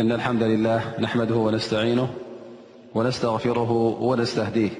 إن 0.00 0.12
الحمد 0.12 0.42
لله 0.42 0.94
نحمده 1.00 1.34
ونستعينه 1.34 2.08
ونستغفره 2.94 3.70
ونستهديه 4.00 4.70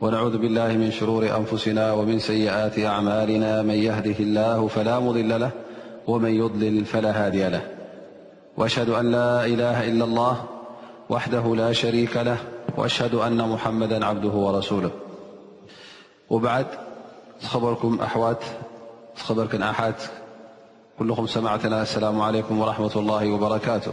ونعوذ 0.00 0.38
بالله 0.38 0.68
من 0.68 0.90
شرور 0.90 1.36
أنفسنا 1.36 1.92
ومن 1.92 2.18
سيئات 2.18 2.78
أعمالنا 2.78 3.62
من 3.62 3.74
يهده 3.74 4.14
الله 4.24 4.66
فلا 4.68 4.98
مضل 5.00 5.40
له 5.40 5.50
ومن 6.06 6.30
يضلل 6.34 6.84
فلا 6.84 7.10
هادي 7.26 7.48
له 7.48 7.60
وأشهد 8.56 8.88
أن 8.90 9.10
لا 9.12 9.46
إله 9.46 9.88
إلا 9.88 10.04
الله 10.04 10.44
وحده 11.10 11.56
لا 11.56 11.72
شريك 11.72 12.16
له 12.16 12.36
وأشهد 12.76 13.14
أن 13.14 13.48
محمدا 13.48 14.06
عبده 14.06 14.28
ورسوله 14.46 14.90
وبعد 16.30 16.66
سخبركم 17.40 17.98
أحوات 18.02 18.44
خركم 19.16 19.62
أحاتك 19.62 20.10
كلم 20.98 21.26
سمعتنا 21.26 21.82
السلام 21.82 22.20
عليكم 22.22 22.60
ورحمة 22.60 22.92
الله 22.96 23.28
وبركاته 23.32 23.92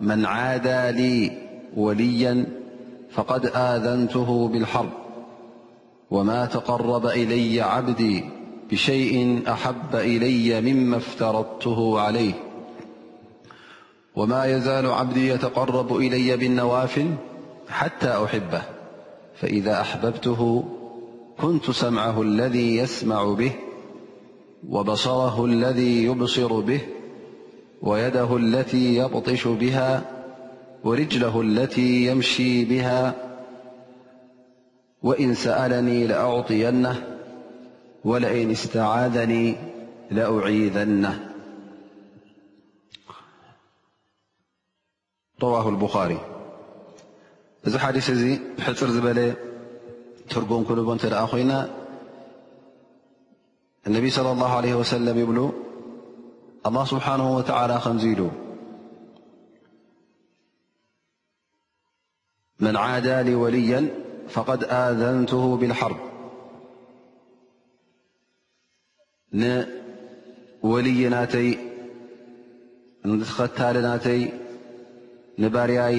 من 0.00 0.26
عادى 0.26 1.00
لي 1.00 1.32
وليا 1.76 2.46
فقد 3.14 3.46
آذنته 3.46 4.48
بالحرب 4.48 4.90
وما 6.10 6.46
تقرب 6.46 7.06
إلي 7.06 7.60
عبدي 7.60 8.24
بشيء 8.70 9.42
أحب 9.48 9.94
إلي 9.96 10.60
مما 10.60 10.96
افترضته 10.96 12.00
عليه 12.00 12.32
وما 14.16 14.44
يزال 14.46 14.86
عبدي 14.90 15.28
يتقرب 15.28 15.96
إلي 15.96 16.36
بالنوافن 16.36 17.14
حتى 17.68 18.24
أحبه 18.24 18.62
فإذا 19.40 19.80
أحببته 19.80 20.64
كنت 21.40 21.70
سمعه 21.70 22.22
الذي 22.22 22.76
يسمع 22.76 23.24
به 23.24 23.52
وبصره 24.68 25.44
الذي 25.44 26.04
يبصر 26.04 26.60
به 26.60 26.80
ويده 27.84 28.36
التي 28.36 28.96
يبطش 28.96 29.46
بها 29.48 30.02
ورجله 30.84 31.40
التي 31.40 32.06
يمشي 32.06 32.64
بها 32.64 33.14
وإن 35.02 35.34
سألني 35.34 36.06
لأعطينه 36.06 37.18
ولئن 38.04 38.50
استعاذني 38.50 39.56
لأعيذنه 40.10 41.30
رواه 45.42 45.68
البخاري 45.68 46.18
ذ 47.66 47.78
حدث 47.78 48.10
حر 48.60 48.86
بل 49.00 49.32
ترن 50.30 50.64
كبنتأخينا 50.64 51.70
النبي 53.86 54.10
صلى 54.10 54.32
الله 54.32 54.52
عليه 54.56 54.74
وسلم 54.74 55.18
الله 56.66 56.84
ስبሓنه 56.90 57.26
ول 57.36 57.44
ከمዙ 57.84 58.04
ኢሉ 58.12 58.22
من 62.64 62.76
عد 62.76 63.06
ل 63.26 63.30
ولያا 63.42 63.80
فقد 64.34 64.60
أذنته 64.64 65.42
بالحርب 65.60 65.98
ንوይ 69.40 70.98
ናይ 71.12 71.54
ኸታ 73.36 73.58
ናተይ 73.86 74.20
ንባርያይ 75.42 75.96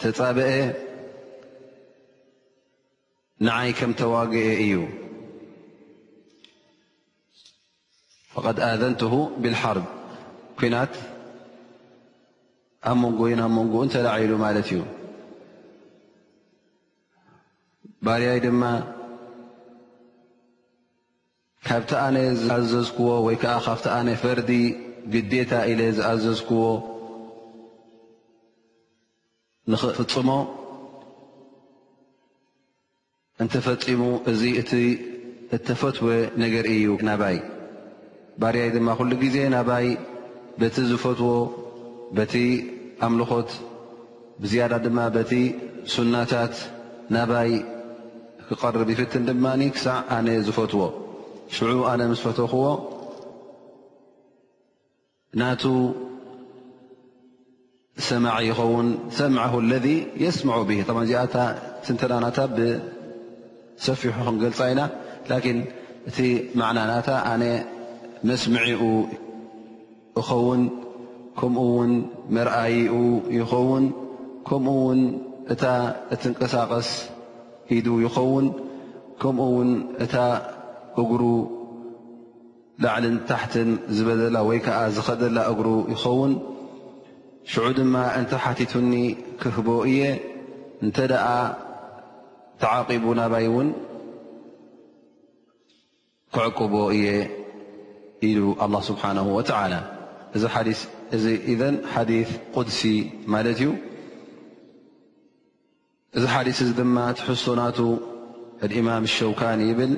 ተፃብአ 0.00 0.50
ንዓይ 3.46 3.70
ከም 3.78 3.90
ተዋግአ 4.00 4.40
እዩ 4.64 4.72
ቀድ 8.46 8.58
ኣዘንትሁ 8.70 9.14
ብልሓር 9.42 9.78
ኩናት 10.58 10.94
ኣብ 12.90 12.96
መንጎ 13.04 13.18
ወይና 13.26 13.42
ብ 13.50 13.52
መንጎኡ 13.58 13.80
እንተላዒሉ 13.86 14.32
ማለት 14.44 14.68
እዩ 14.72 14.80
ባርያይ 18.06 18.40
ድማ 18.44 18.62
ካብቲ 21.68 21.90
ኣነ 22.04 22.16
ዝኣዘዝክዎ 22.42 23.08
ወይ 23.26 23.36
ከዓ 23.42 23.54
ካብቲ 23.66 23.86
ኣነ 23.96 24.08
ፈርዲ 24.22 24.50
ግዴታ 25.14 25.52
ኢለ 25.72 25.80
ዝኣዘዝክዎ 25.98 26.60
ንክፍፅሞ 29.72 30.30
እንተፈፂሙ 33.42 34.00
እዚ 34.30 34.42
እቲ 34.60 34.70
እተፈትወ 35.56 36.06
ነገርእዩ 36.42 36.86
ናባይ 37.08 37.36
ባርያይ 38.42 38.68
ድማ 38.74 38.88
ኩሉ 38.98 39.10
ጊዜ 39.22 39.36
ናባይ 39.54 39.86
በቲ 40.60 40.74
ዝፈትዎ 40.90 41.30
በቲ 42.16 42.32
ኣምልኾት 43.06 43.50
ብዝያዳ 44.42 44.72
ድማ 44.84 44.98
በቲ 45.14 45.32
ሱናታት 45.94 46.54
ናባይ 47.16 47.50
ክቐርብ 48.48 48.88
ይፍትን 48.92 49.24
ድማ 49.30 49.46
ክሳዕ 49.76 49.96
ኣነ 50.16 50.28
ዝፈትዎ 50.48 50.82
ሽዑ 51.56 51.72
ኣነ 51.92 52.00
ምስ 52.10 52.20
ፈተኽዎ 52.26 52.66
ናቱ 55.40 55.62
ሰማዒ 58.08 58.40
ይኸውን 58.50 58.88
ሰምዓ 59.18 59.44
ለذ 59.70 59.86
የስማዑ 60.24 60.60
ብ 60.68 60.76
ዚኣ 61.10 61.24
ስንተናናታ 61.86 62.38
ብሰፊሑ 62.56 64.12
ክን 64.28 64.36
ገልፃ 64.44 64.60
ኢና 64.74 64.80
ን 65.54 65.58
እቲ 66.10 66.18
ማዕናናታ 66.60 67.08
ነ 67.42 67.44
መስምዒኡ 68.26 68.82
ይኸውን 70.18 70.62
ከምኡ 71.40 71.66
ውን 71.74 71.92
መርኣይኡ 72.36 72.94
ይኸውን 73.38 73.84
ከምኡ 74.48 74.72
ውን 74.86 75.00
እታ 75.52 75.62
እት 76.14 76.22
እንቀሳቐስ 76.30 76.88
ኢዱ 77.76 77.86
ይኸውን 78.06 78.46
ከምኡውን 79.22 79.70
እታ 80.04 80.14
እግሩ 81.02 81.22
ላዕልን 82.84 83.16
ታሕትን 83.30 83.70
ዝበደላ 83.96 84.36
ወይ 84.50 84.58
ከዓ 84.66 84.78
ዝኸደላ 84.98 85.38
እግሩ 85.52 85.68
ይኸውን 85.94 86.32
ሽዑ 87.52 87.64
ድማ 87.78 87.94
እንተ 88.18 88.32
ሓቲቱኒ 88.44 88.92
ክህቦ 89.42 89.68
እየ 89.90 90.00
እንተ 90.84 90.96
ደኣ 91.12 91.26
ተዓቒቡ 92.62 93.04
ናባይ 93.20 93.46
እውን 93.50 93.68
ክዕቅቦ 96.34 96.74
እየ 96.98 97.06
لله 98.22 98.70
ስብሓነه 98.88 99.24
وላ 99.36 99.50
እዚ 101.16 101.24
ኢذ 101.52 101.60
ሓዲ 101.92 102.10
قድሲ 102.54 102.80
ማለት 103.32 103.58
እዩ 103.60 103.68
እዚ 106.16 106.24
ሓዲስ 106.34 106.58
እዚ 106.64 106.70
ድማ 106.80 106.96
ትሕሶ 107.18 107.44
ናቱ 107.60 107.78
እማም 108.80 109.04
ሸውካን 109.14 109.60
ይብል 109.70 109.92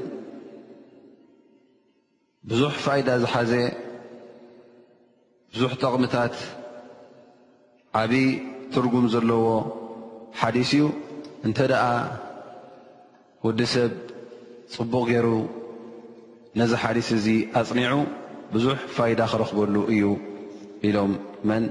ብዙሕ 2.51 2.73
ፋኢዳ 2.85 3.09
ዝሓዘ 3.23 3.53
ብዙሕ 5.53 5.71
ጠቕምታት 5.83 6.35
ዓብይ 8.03 8.29
ትርጉም 8.73 9.07
ዘለዎ 9.15 9.45
ሓዲስ 10.41 10.71
እዩ 10.77 10.85
እንተ 11.47 11.59
ደኣ 11.73 11.85
ወዲ 13.47 13.61
ሰብ 13.75 13.93
ፅቡቕ 14.75 14.93
ገይሩ 15.11 15.27
ነዚ 16.58 16.73
ሓዲስ 16.82 17.08
እዚ 17.17 17.26
ኣፅኒዑ 17.61 17.94
ብዙሕ 18.55 18.76
ፋይዳ 18.94 19.20
ክረክበሉ 19.32 19.75
እዩ 19.94 20.02
ኢሎም 20.87 21.12
መን 21.49 21.64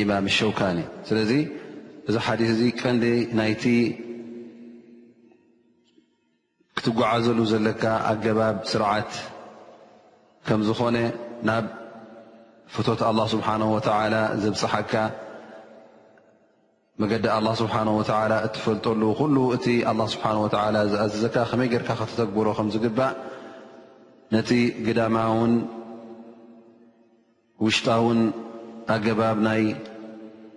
ኢማም 0.00 0.26
ሸውካን 0.38 0.78
ስለዚ 1.08 1.30
እዚ 2.08 2.14
ሓዲስ 2.26 2.50
እዚ 2.54 2.62
ቀንዲ 2.80 3.04
ናይቲ 3.38 3.64
ክትጓዓዘሉ 6.80 7.38
ዘለካ 7.52 7.84
ኣገባብ 8.10 8.56
ስርዓት 8.72 9.10
ከም 10.48 10.60
ዝኾነ 10.68 10.96
ናብ 11.48 11.64
ፍቶት 12.74 13.00
ኣላ 13.08 13.20
ስብሓን 13.34 13.62
ወላ 13.74 14.14
ዘብፅሓካ 14.44 14.92
መገዲ 17.00 17.24
ኣላ 17.38 17.46
ስብሓነ 17.62 17.88
ወላ 18.00 18.32
እትፈልጠሉ 18.46 19.02
ኩሉ 19.22 19.36
እቲ 19.56 19.66
ኣ 19.90 19.96
ስብሓ 20.14 20.26
ዝኣዘዘካ 20.92 21.48
ከመይ 21.50 21.68
ጌርካ 21.74 21.90
ከተተግብሮ 22.02 22.48
ከምዝግባእ 22.60 23.12
ነቲ 24.34 24.50
ግዳማውን 24.86 25.52
ውሽጣውን 27.64 28.20
ኣገባብ 28.94 29.38
ናይ 29.46 29.62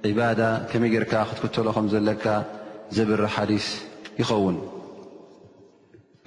ዕባዳ 0.10 0.42
ከመይ 0.72 0.90
ጌርካ 0.94 1.14
ክትክተሎ 1.30 1.68
ከም 1.76 1.86
ዘለካ 1.94 2.26
ዘብሪ 2.96 3.24
ሓዲስ 3.36 3.68
ይኸውን 4.20 4.58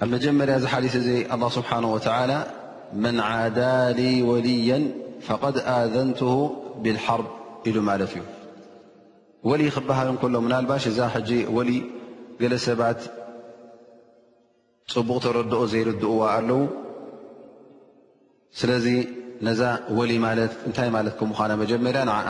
ኣብ 0.05 0.07
መጀመርያ 0.15 0.55
ዚ 0.63 0.67
ሓዲስ 0.73 0.93
እዚ 0.99 1.07
ه 1.41 1.51
ስብሓንه 1.57 1.87
ወላ 1.95 2.31
መን 3.03 3.17
ዓዳ 3.29 3.59
ወልያ 4.29 4.69
فቐድ 5.27 5.55
ኣዘንትه 5.77 6.33
ብልሓርብ 6.83 7.27
ኢሉ 7.69 7.77
ማለት 7.89 8.11
እዩ 8.17 8.23
ወልይ 9.51 9.69
ክበሃል 9.75 10.09
እከሎ 10.15 10.35
ምናልባሽ 10.47 10.83
እዛ 10.91 10.99
ሕጂ 11.15 11.29
ወልይ 11.59 11.79
ገለ 12.41 12.53
ሰባት 12.67 12.99
ፅቡቕ 14.95 15.17
ተረድኦ 15.27 15.61
ዘይርድእዋ 15.71 16.19
ኣለው 16.35 16.61
ስለዚ 18.59 18.85
ነዛ 19.47 19.61
ወሊ 19.97 20.11
ማለት 20.25 20.51
እንታይ 20.67 20.89
ማለት 20.97 21.13
ከምዃና 21.19 21.51
መጀመርያ 21.61 22.01
ንዓኣ 22.09 22.29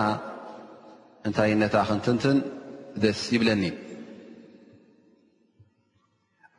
እንታይ 1.27 1.51
ነታ 1.61 1.75
ክንትንትን 1.89 2.37
ደስ 3.03 3.21
ይብለኒ 3.35 3.63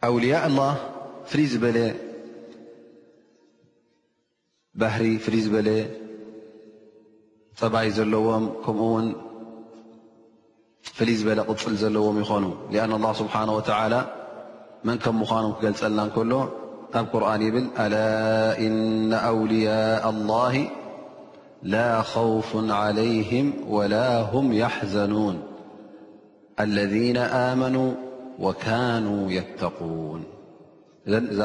ኣውልያ 0.06 0.34
ላህ 0.58 0.74
ፍልይ 1.30 1.48
ዝበለ 1.54 1.78
ባህሪ 4.80 5.04
ፍልይ 5.24 5.42
ዝበለ 5.46 5.68
ፀባይ 7.60 7.88
ዘለዎም 7.96 8.44
ከምኡ 8.64 8.86
ውን 8.94 9.06
ፍልይ 10.98 11.16
ዝበለ 11.20 11.40
ቕፅል 11.50 11.74
ዘለዎም 11.82 12.18
ይኾኑ 12.24 12.44
ኣን 12.84 12.92
ላ 13.04 13.08
ስብሓን 13.20 13.50
ተላ 13.68 13.94
መን 14.88 14.98
ከም 15.04 15.16
ምዃኑ 15.22 15.44
ክገልፀልና 15.56 16.00
ከሎ 16.16 16.32
ኣብ 16.94 17.06
قرن 17.12 17.42
ብ 17.54 17.56
ألا 17.78 18.58
إن 18.66 19.12
أولياء 19.32 20.02
الله 20.14 20.54
لا 21.62 21.90
خوف 22.02 22.50
عليهم 22.80 23.46
ولا 23.76 24.10
هم 24.32 24.46
يحዘنون 24.52 25.36
الذين 26.60 27.16
آمنوا 27.50 27.90
وكانوا 28.44 29.22
يتقون 29.38 30.20
እዛ 31.08 31.40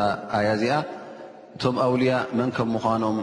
ي 0.50 0.51
ዚኣ 0.62 0.75
እቶ 1.57 1.63
أوليء 1.88 2.18
መن 2.38 2.50
ك 2.57 2.60
مኖም 2.74 3.18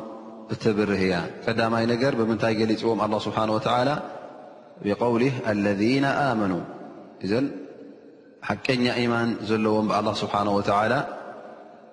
تብር 0.62 0.90
ያ 1.12 1.14
ቀዳم 1.44 1.74
ነر 2.00 2.12
ብምታይ 2.20 2.60
لፅዎ 2.70 2.88
الله 3.06 3.18
سبحنه 3.26 3.52
ول 3.58 3.88
بقوله 4.84 5.32
الذن 5.52 6.04
آمنو 6.30 6.60
ذ 7.30 7.32
ሓቀኛ 8.48 8.84
إيማن 9.00 9.28
ዘለዎም 9.48 9.88
الله 9.98 10.14
سبحنه 10.22 10.52
ول 10.58 10.64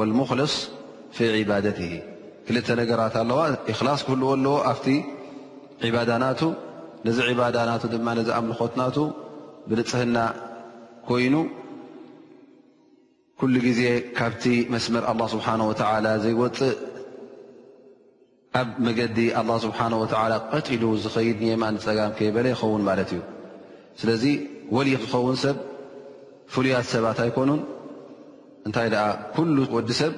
ص 0.00 0.54
ባት 1.48 1.78
ክልተ 2.46 2.68
ነገራት 2.80 3.14
ኣለዋ 3.20 3.38
ክላስ 3.76 4.00
ክህልዎ 4.06 4.30
ለዎ 4.44 4.56
ኣብቲ 4.70 4.86
ዕባዳናቱ 5.86 6.40
ነዚ 7.06 7.18
ባዳናቱ 7.38 7.82
ድማ 7.92 8.08
ነዚ 8.18 8.28
ኣምልኾትናቱ 8.38 8.96
ብንፅህና 9.68 10.18
ኮይኑ 11.08 11.34
ኩሉ 13.38 13.54
ጊዜ 13.66 13.80
ካብቲ 14.18 14.44
መስመር 14.74 15.04
ስብሓ 15.34 15.46
ዘይወፅእ 16.24 16.74
ኣብ 18.60 18.68
መገዲ 18.88 19.18
ه 19.38 19.58
ስብሓ 19.64 19.78
ቀጢሉ 20.52 20.82
ዝኸይድ 21.04 21.40
ማ 21.62 21.64
ንፀጋም 21.76 22.12
ከይበለ 22.18 22.46
ይኸውን 22.54 22.82
ማለት 22.90 23.10
እዩ 23.14 23.22
ስለዚ 24.02 24.24
ወል 24.76 24.88
ይኸውን 24.94 25.36
ሰብ 25.44 25.56
ፍሉያት 26.54 26.86
ሰባት 26.94 27.18
ኣይኮኑን 27.26 27.60
እንታይ 28.66 28.88
ደኣ 28.94 29.02
ኩሉ 29.34 29.56
ወዲ 29.76 29.90
ሰብ 30.00 30.12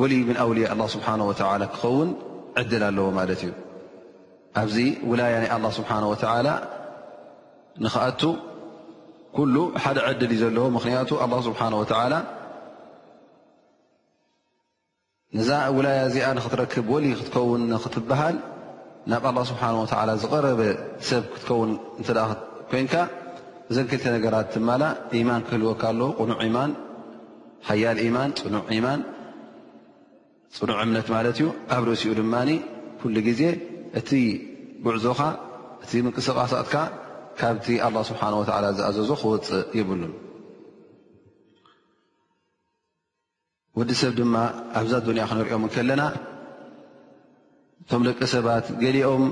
ወልይ 0.00 0.20
ምን 0.28 0.36
ኣውልያ 0.42 0.66
ኣ 0.74 0.86
ስብሓን 0.94 1.20
ወላ 1.28 1.62
ክኸውን 1.74 2.08
ዕድል 2.60 2.82
ኣለዎ 2.88 3.06
ማለት 3.18 3.40
እዩ 3.44 3.52
ኣብዚ 4.60 4.76
ውላያ 5.10 5.34
ናይ 5.42 5.50
ኣላ 5.56 5.64
ስብሓን 5.78 6.04
ላ 6.46 6.50
ንክኣቱ 7.84 8.20
ኩሉ 9.36 9.54
ሓደ 9.84 9.98
ዕድል 10.10 10.30
እዩ 10.34 10.40
ዘለዎ 10.44 10.64
ምክንያቱ 10.76 11.10
ኣ 11.24 11.28
ስብሓን 11.48 11.74
ወላ 11.80 12.14
ነዛ 15.38 15.50
ውላያ 15.76 16.00
እዚኣ 16.08 16.26
ንክትረክብ 16.38 16.86
ወል 16.94 17.04
ክትከውን 17.20 17.62
ንኽትበሃል 17.72 18.36
ናብ 19.12 19.24
ኣላه 19.30 19.44
ስብሓه 19.50 19.72
ወ 19.80 19.84
ዝቐረበ 20.22 20.60
ሰብ 21.08 21.22
ክትከውን 21.32 21.70
እተ 22.02 22.08
ኮንካ 22.70 22.94
እዘን 23.70 23.86
ክልተ 23.90 24.04
ነገራት 24.16 24.46
ትማላ 24.54 24.82
ኢማን 25.18 25.42
ክህልወካ 25.48 25.82
ኣለዎ 25.92 26.08
ቕኑዕ 26.20 26.38
ማን 26.56 26.70
ሃያል 27.68 27.98
ኢማን 28.06 28.30
ፅኑዕ 28.40 28.62
ኢማን 28.76 29.00
ፅኑዕ 30.56 30.78
እምነት 30.86 31.06
ማለት 31.14 31.36
እዩ 31.38 31.46
ኣብ 31.76 31.82
ርእሲኡ 31.88 32.10
ድማ 32.20 32.34
ኩሉ 33.00 33.14
ግዜ 33.28 33.42
እቲ 34.00 34.10
ብዕዞኻ 34.84 35.20
እቲ 35.84 35.92
ምንቅስቓሳትካ 36.06 36.74
ካብቲ 37.38 37.66
ኣላ 37.86 37.96
ስብሓን 38.10 38.34
ወላ 38.40 38.64
ዝኣዘዞ 38.78 39.10
ክወፅእ 39.20 39.64
ይብሉን 39.78 40.12
ወዲ 43.78 43.90
ሰብ 44.02 44.12
ድማ 44.18 44.34
ኣብዛ 44.80 44.92
ዱንያ 45.06 45.22
ክንሪኦም 45.30 45.64
ከለና 45.74 46.02
እቶም 47.82 48.02
ደቂ 48.08 48.20
ሰባት 48.34 48.66
ገሊኦም 48.84 49.24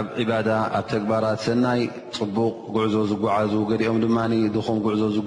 بادةتكبارات 0.00 1.40
سنا 1.40 1.88
بو 2.20 2.80
عزوزعز 2.82 3.52
ئم 3.82 4.00
لمان 4.00 4.60
خم 4.62 4.78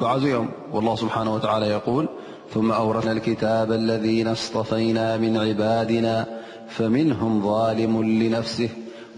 عززئم 0.05 0.50
والله 0.74 0.95
سبحانه 0.95 1.34
وتعالى 1.36 1.65
يقول 1.65 2.07
ثم 2.53 2.72
أورثنا 2.72 3.12
الكتاب 3.12 3.72
الذين 3.72 4.27
اصطفينا 4.27 5.17
من 5.17 5.38
عبادنا 5.38 6.25
فمنهم 6.69 7.41
ظالم 7.43 8.03
لنفسه 8.03 8.69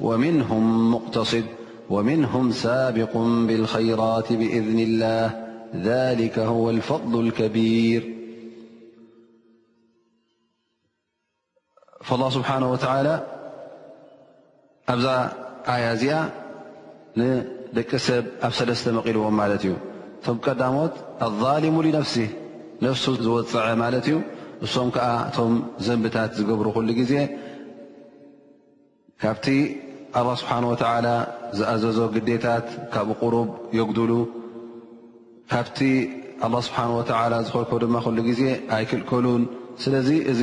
ومنهم 0.01 0.91
مقتصد 0.93 1.45
ومنهم 1.89 2.51
سابق 2.51 3.17
بالخيرات 3.17 4.33
بإذن 4.33 4.79
الله 4.79 5.47
ذلك 5.75 6.39
هو 6.39 6.69
الفضل 6.69 7.19
الكبير 7.27 8.13
فالله 12.03 12.29
سبحانه 12.29 12.71
وتعالى 12.71 13.23
ኣብዛ 14.91 15.05
ኣያ 15.71 15.85
እዚኣ 15.95 16.17
ንደቂ 17.19 17.89
ሰብ 18.07 18.23
ኣብ 18.47 18.53
ሰለስተ 18.59 18.85
መቒልዎም 18.97 19.35
ማለት 19.41 19.61
እዩ 19.67 19.73
እቶም 20.19 20.37
ቀዳሞት 20.45 20.93
ኣዛሊሙ 21.25 21.75
ሊነፍሲ 21.87 22.15
ነፍሱ 22.85 23.05
ዝወፅዐ 23.25 23.65
ማለት 23.83 24.05
እዩ 24.09 24.17
እሶም 24.65 24.89
ከዓ 24.97 25.09
እቶም 25.29 25.53
ዘንብታት 25.87 26.31
ዝገብሩ 26.37 26.67
ክሉ 26.75 26.89
ግዜ 26.99 27.13
ካብቲ 29.23 29.47
ኣላ 30.19 30.27
ስብሓን 30.41 30.65
ወተዓላ 30.71 31.07
ዝኣዘዞ 31.57 31.99
ግዴታት 32.15 32.67
ካብኡ 32.93 33.13
ቁሩብ 33.21 33.47
የጉድሉ 33.77 34.13
ካብቲ 35.51 35.79
ላ 36.53 36.59
ስብሓን 36.67 36.89
ወላ 36.99 37.33
ዝኸልኮ 37.47 37.73
ድማ 37.83 37.95
ክሉ 38.05 38.17
ጊዜ 38.29 38.41
ኣይክልከሉን 38.77 39.43
ስለዚ 39.83 40.09
እዚ 40.31 40.41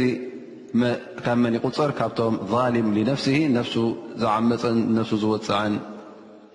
ካ 1.24 1.34
መን 1.40 1.54
ይቁፅር 1.56 1.90
ካብቶም 1.98 2.34
ظልም 2.52 2.86
ነፍሲ 3.08 3.26
ነሱ 3.56 3.74
ዝዓመፀን 4.22 4.78
ነሱ 4.96 5.10
ዝወፅዐን 5.22 5.74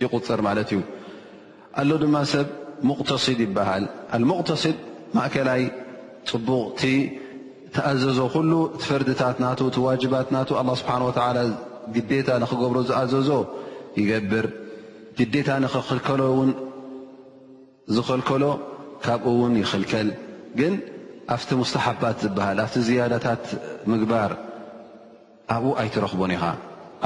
ይቁፅር 0.03 0.39
ማለት 0.47 0.69
እዩ 0.75 0.79
ኣሎ 1.81 1.89
ድማ 2.01 2.15
ሰብ 2.31 2.47
ሙቕተስድ 2.89 3.39
ይበሃል 3.45 3.83
ሙቕተስድ 4.31 4.75
ማእከላይ 5.17 5.61
ፅቡቕቲ 6.31 6.81
ተኣዘዞ 7.75 8.19
ኩሉ 8.35 8.51
ቲ 8.79 8.83
ፈርድታት 8.89 9.37
ና 9.45 9.53
እቲ 9.69 9.77
ዋጅባት 9.87 10.27
ና 10.35 10.43
ه 10.59 10.67
ስብሓን 10.81 11.55
ግዴታ 11.95 12.29
ንክገብሮ 12.43 12.77
ዝኣዘዞ 12.91 13.29
ይገብር 13.99 14.45
ግዴታ 15.19 15.49
ንክክልከሎ 15.65 16.21
ን 16.49 16.51
ዝኽልከሎ 17.95 18.43
ካብኡ 19.03 19.31
ውን 19.41 19.53
ይኽልከል 19.63 20.07
ኣብቲ 21.33 21.49
ሙስተሓባት 21.61 22.17
ዝበሃል 22.25 22.57
ኣብቲ 22.63 22.75
ዝያዳታት 22.87 23.43
ምግባር 23.91 24.31
ኣብኡ 25.55 25.65
ኣይትረኽቦን 25.81 26.31
ኢኻ 26.37 26.43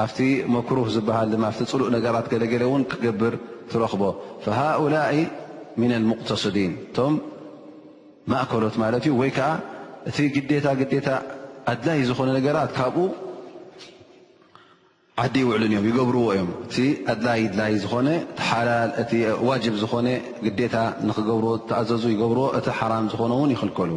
ኣብቲ 0.04 0.18
መክሩህ 0.54 0.86
ዝበሃል 0.94 1.28
ድማ 1.34 1.44
ኣብቲ 1.50 1.60
ፅሉእ 1.72 1.90
ነገራት 1.96 2.26
ገለገለ 2.32 2.62
እውን 2.68 2.82
ክገብር 2.92 3.34
ትረኽቦ 3.72 4.02
ሃؤላ 4.58 4.96
ምና 5.82 5.92
ልሙቕተصዲን 6.04 6.72
እቶም 6.86 7.14
ማእከሎት 8.32 8.74
ማለት 8.84 9.02
እዩ 9.08 9.14
ወይ 9.20 9.30
ከዓ 9.36 9.50
እቲ 10.10 10.18
ግታ 10.36 10.66
ግታ 10.80 11.08
ኣድላይ 11.72 12.00
ዝኾነ 12.08 12.28
ነገራት 12.38 12.70
ካብኡ 12.78 13.06
ዓዲ 15.22 15.34
ይውዕሉን 15.42 15.72
እዮም 15.72 15.84
ይገብርዎ 15.90 16.24
እዮም 16.34 16.50
እ 16.84 16.86
ኣድላይ 17.12 17.40
ድላይ 17.52 17.72
ዝኾነ 17.82 18.08
ዋጅብ 19.50 19.74
ዝኾነ 19.82 20.08
ግታ 20.60 20.76
ንክገብርዎ 21.08 21.52
ተኣዘዙ 21.68 22.04
ይገብርዎ 22.14 22.46
እቲ 22.60 22.66
ሓራም 22.80 23.04
ዝኾነ 23.12 23.32
እውን 23.38 23.52
ይኽልከል 23.56 23.92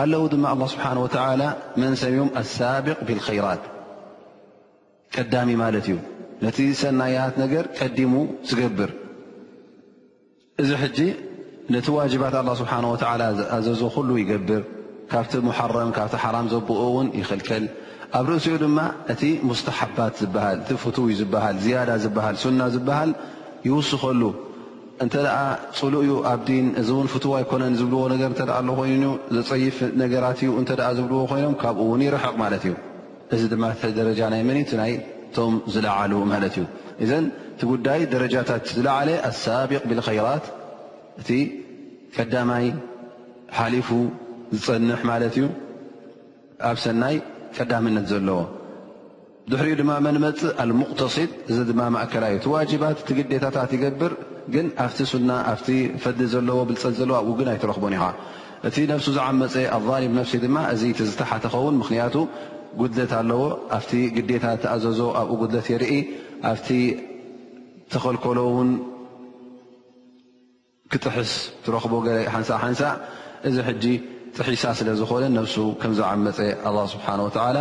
ኣለዉ 0.00 0.24
ድማ 0.32 0.44
له 0.60 0.66
ስብሓه 0.72 0.92
መን 1.80 1.94
ሰምም 2.02 2.28
ኣሳቢቅ 2.40 2.98
ብلخራት 3.08 3.62
ቀዳሚ 5.14 5.48
ማለት 5.62 5.86
እዩ 5.88 5.96
ነቲ 6.44 6.58
ሰናያት 6.82 7.34
ነገር 7.42 7.64
ቀዲሙ 7.78 8.12
ዝገብር 8.50 8.90
እዚ 10.62 10.70
ሕጂ 10.82 10.98
ነቲ 11.74 11.86
ዋጅባት 11.98 12.34
ስብሓه 12.60 12.84
ኣዘዞ 13.56 13.80
ኩሉ 13.96 14.08
ይገብር 14.22 14.62
ካብቲ 15.12 15.32
ሓረም 15.58 15.90
ካብቲ 15.96 16.14
ሓራም 16.24 16.46
ዘብኦ 16.52 16.80
ውን 16.96 17.08
ይኽልከል 17.20 17.64
ኣብ 18.18 18.26
ርእሲኡ 18.30 18.54
ድማ 18.64 18.78
እቲ 19.12 19.22
ሙስተሓባት 19.50 20.14
ዝበሃል 20.22 20.56
እቲ 20.62 20.70
ፍትይ 20.84 21.12
ዝበሃል 21.20 21.56
ዝያዳ 21.64 21.90
ዝሃል 22.04 22.36
ሱና 22.42 22.60
ዝበሃል 22.74 23.10
ይውስኸሉ 23.68 24.22
እንተ 25.04 25.14
ደኣ 25.24 25.36
ፅሉ 25.78 25.94
እዩ 26.04 26.12
ኣብ 26.30 26.40
ዲን 26.48 26.66
እዚ 26.80 26.88
እውን 26.94 27.08
ፍትዎ 27.12 27.32
ኣይኮነን 27.38 27.74
ዝብልዎ 27.80 28.00
ነገር 28.14 28.30
እተ 28.34 28.40
ሎ 28.68 28.70
ኮይኑ 28.80 29.04
ዘፀይፍ 29.36 29.76
ነገራት 30.02 30.38
እዩ 30.44 30.50
እተ 30.62 30.70
ዝብልዎ 30.98 31.20
ኮይኖም 31.32 31.54
ካብኡ 31.62 31.84
ውን 31.92 32.02
ይርሕቕ 32.06 32.34
ማለት 32.44 32.64
እዩ 32.68 32.74
እዚ 33.34 33.42
ድማ 33.52 33.64
ዚ 33.82 33.90
ደረጃ 34.00 34.20
ናይ 34.34 34.42
መኒቱ 34.50 34.70
ናይ 34.82 34.92
ቶም 35.36 35.54
ዝለዓሉ 35.74 36.12
ማለት 36.32 36.54
እዩ 36.58 36.64
እዘን 37.04 37.26
እቲ 37.54 37.62
ጉዳይ 37.72 38.00
ደረጃታት 38.14 38.62
ዝለዓለ 38.76 39.08
ኣሳቢቅ 39.28 39.82
ብልከይራት 39.90 40.44
እቲ 41.22 41.30
ቀዳማይ 42.16 42.66
ሓሊፉ 43.58 43.88
ዝፀንሕ 44.58 45.00
ማለት 45.12 45.34
እዩ 45.38 45.46
ኣብ 46.70 46.76
ሰናይ 46.84 47.16
ቀዳምነት 47.56 48.06
ዘለዎ 48.12 48.40
ድሕሪኡ 49.52 49.76
ድማ 49.80 49.92
መንመፅእ 50.06 50.52
ኣልሙቕተስድ 50.62 51.30
እዚ 51.50 51.58
ድማ 51.70 51.80
ማእከላ 51.94 52.24
እዩ 52.32 52.38
ቲ 52.44 52.48
ዋጅባት 52.56 52.98
ቲግዴታታት 53.08 53.70
ይገብር 53.76 54.12
ግን 54.54 54.66
ኣብቲ 54.84 54.98
ሱና 55.10 55.30
ኣብቲ 55.52 55.68
ፈሊ 56.04 56.20
ዘለዎ 56.34 56.58
ብልፀል 56.68 56.94
ዘለዎ 57.00 57.14
ኣብኡ 57.20 57.32
ግይ 57.40 57.48
ትረኽቦን 57.62 57.92
ኢኻ 57.96 58.04
እቲ 58.68 58.76
ነፍሱ 58.92 59.06
ዝዓመፀ 59.16 59.54
ኣሊም 59.76 60.12
ነፍሲ 60.18 60.32
ድማ 60.44 60.56
እዚ 60.74 60.82
ዝተሓተኸ 61.08 61.54
ውን 61.66 61.76
ምክንያቱ 61.82 62.14
ጉድለት 62.80 63.12
ኣለዎ 63.20 63.40
ኣብቲ 63.78 63.92
ግዴታ 64.16 64.44
ተኣዘዞ 64.62 65.00
ኣብኡ 65.20 65.34
ጉድለት 65.42 65.66
የርኢ 65.72 65.94
ኣብቲ 66.50 66.68
ተከልከሎ 67.92 68.38
ውን 68.56 68.70
ክጥሕስ 70.94 71.30
ትረኽቦ 71.66 71.92
ሓንሳሓንሳ 72.34 72.80
እዚ 73.50 73.56
ሕጂ 73.68 73.84
ጥሒሳ 74.38 74.64
ስለ 74.80 74.88
ዝኾነ 75.02 75.24
ነፍሱ 75.38 75.56
ከምዝዓመፀ 75.80 76.38
ኣ 76.68 76.72
ስብሓን 76.96 77.20
ላ 77.56 77.60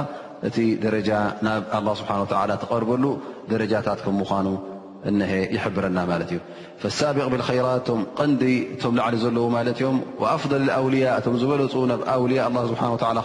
እቲ 0.50 0.58
ደረጃ 0.84 1.10
ናብ 1.46 1.88
ስብሓ 2.02 2.12
ላ 2.52 2.54
ተቐርበሉ 2.62 3.04
ደረጃታት 3.52 4.00
ከም 4.06 4.16
ምዃኑ 4.22 4.48
ይብረና 5.56 6.00
ለት 6.22 6.32
እዩ 6.34 6.40
ሳቢق 6.98 7.28
ብلራት 7.34 7.82
ቶ 7.88 7.90
ቀንዲ 8.18 8.42
እቶም 8.74 8.94
ላዕሊ 9.00 9.14
ዘለዎ 9.24 9.46
ማለት 9.58 9.78
ዮም 9.84 9.98
ኣፍضል 10.34 10.66
أውልያء 10.80 11.14
እቶ 11.20 11.28
ዝበለፁ 11.42 11.74
ናብ 11.92 12.02
ኣውልያ 12.14 12.42
ስ 12.70 12.72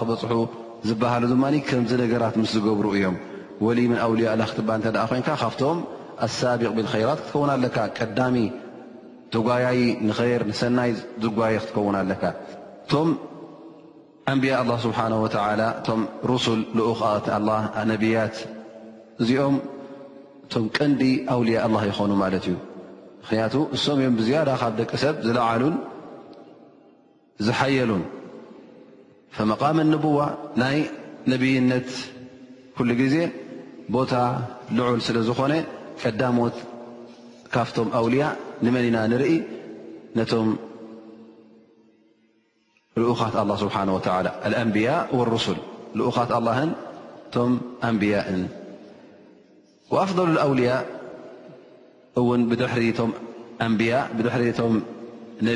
ክበፅሑ 0.00 0.32
ዝበሃሉ 0.88 1.22
ድማ 1.32 1.44
ከም 1.68 1.82
ነገራት 2.02 2.34
ስ 2.48 2.52
ዝገብሩ 2.56 2.86
እዮም 2.96 3.16
ወ 3.66 3.68
ም 3.90 3.92
ኣውልያ 4.06 4.28
ክት 4.48 4.58
እ 4.60 5.04
ኮን 5.10 5.22
ካብቶም 5.26 5.78
ኣሳቢቅ 6.26 6.70
ብራት 6.78 7.18
ክትከውን 7.20 7.50
ኣለካ 7.56 7.76
ቀዳሚ 7.98 8.36
ትጓያይ 9.34 9.80
ንር 10.08 10.42
ንሰናይ 10.50 10.90
ጓየ 11.38 11.54
ክትከውን 11.62 11.96
ኣለካ 12.02 12.22
እቶም 12.86 13.08
ኣንያ 14.32 14.52
ه 14.68 14.82
ስብሓه 14.84 15.12
እ 15.62 16.28
رስል 16.32 16.60
ነያት 17.92 18.36
እዚኦም 19.22 19.54
እቶም 20.46 20.66
ቀንዲ 20.78 21.02
ኣውልያ 21.34 21.56
ኣላ 21.66 21.74
ይኾኑ 21.88 22.10
ማለት 22.22 22.44
እዩ 22.48 22.52
ምክንያቱ 23.22 23.54
እሶም 23.76 23.98
እዮም 24.00 24.16
ብዝያዳ 24.18 24.48
ካብ 24.60 24.74
ደቂ 24.80 24.90
ሰብ 25.02 25.14
ዝለዓሉን 25.26 25.74
ዝሓየሉን 27.46 28.04
ፈመቓም 29.36 29.78
ንቡዋ 29.92 30.18
ናይ 30.62 30.78
ነብይነት 31.30 31.88
ኩሉ 32.76 32.88
ጊዜ 33.00 33.16
ቦታ 33.94 34.12
ልዑል 34.80 35.00
ስለ 35.06 35.16
ዝኾነ 35.28 35.52
ቀዳሞት 36.02 36.56
ካፍቶም 37.56 37.88
ኣውልያ 38.00 38.24
ንመን 38.66 38.86
ኢና 38.90 38.98
ንርኢ 39.12 39.32
ነቶም 40.20 40.48
ልኡኻት 43.00 43.34
ላه 43.48 43.56
ስብሓንه 43.64 43.92
ወላ 43.96 44.26
ኣልኣንብያء 44.46 45.00
لርሱል 45.18 45.58
ልኡኻት 46.00 46.30
ኣላህን 46.38 46.70
እቶም 47.26 47.52
ኣንብያእን 47.90 48.42
وأفضل 49.90 50.30
الأውليء 50.30 50.76
ን 52.40 52.42
ድሪ 52.60 52.84
ድ 54.58 55.46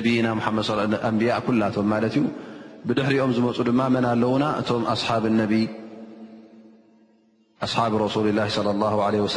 ንያ 1.14 1.36
ኩلቶም 1.46 1.86
ዩ 2.88 2.94
ድሪኦም 2.98 3.30
ዝመፁ 3.36 3.56
ድማ 3.68 3.80
መና 3.94 4.06
ኣለውና 4.16 4.44
እ 4.62 4.76
ኣصሓ 7.64 7.78
رس 8.04 8.16
له 8.38 8.46
صى 8.56 8.68
الله 8.76 8.94
عل 9.06 9.16
وس 9.26 9.36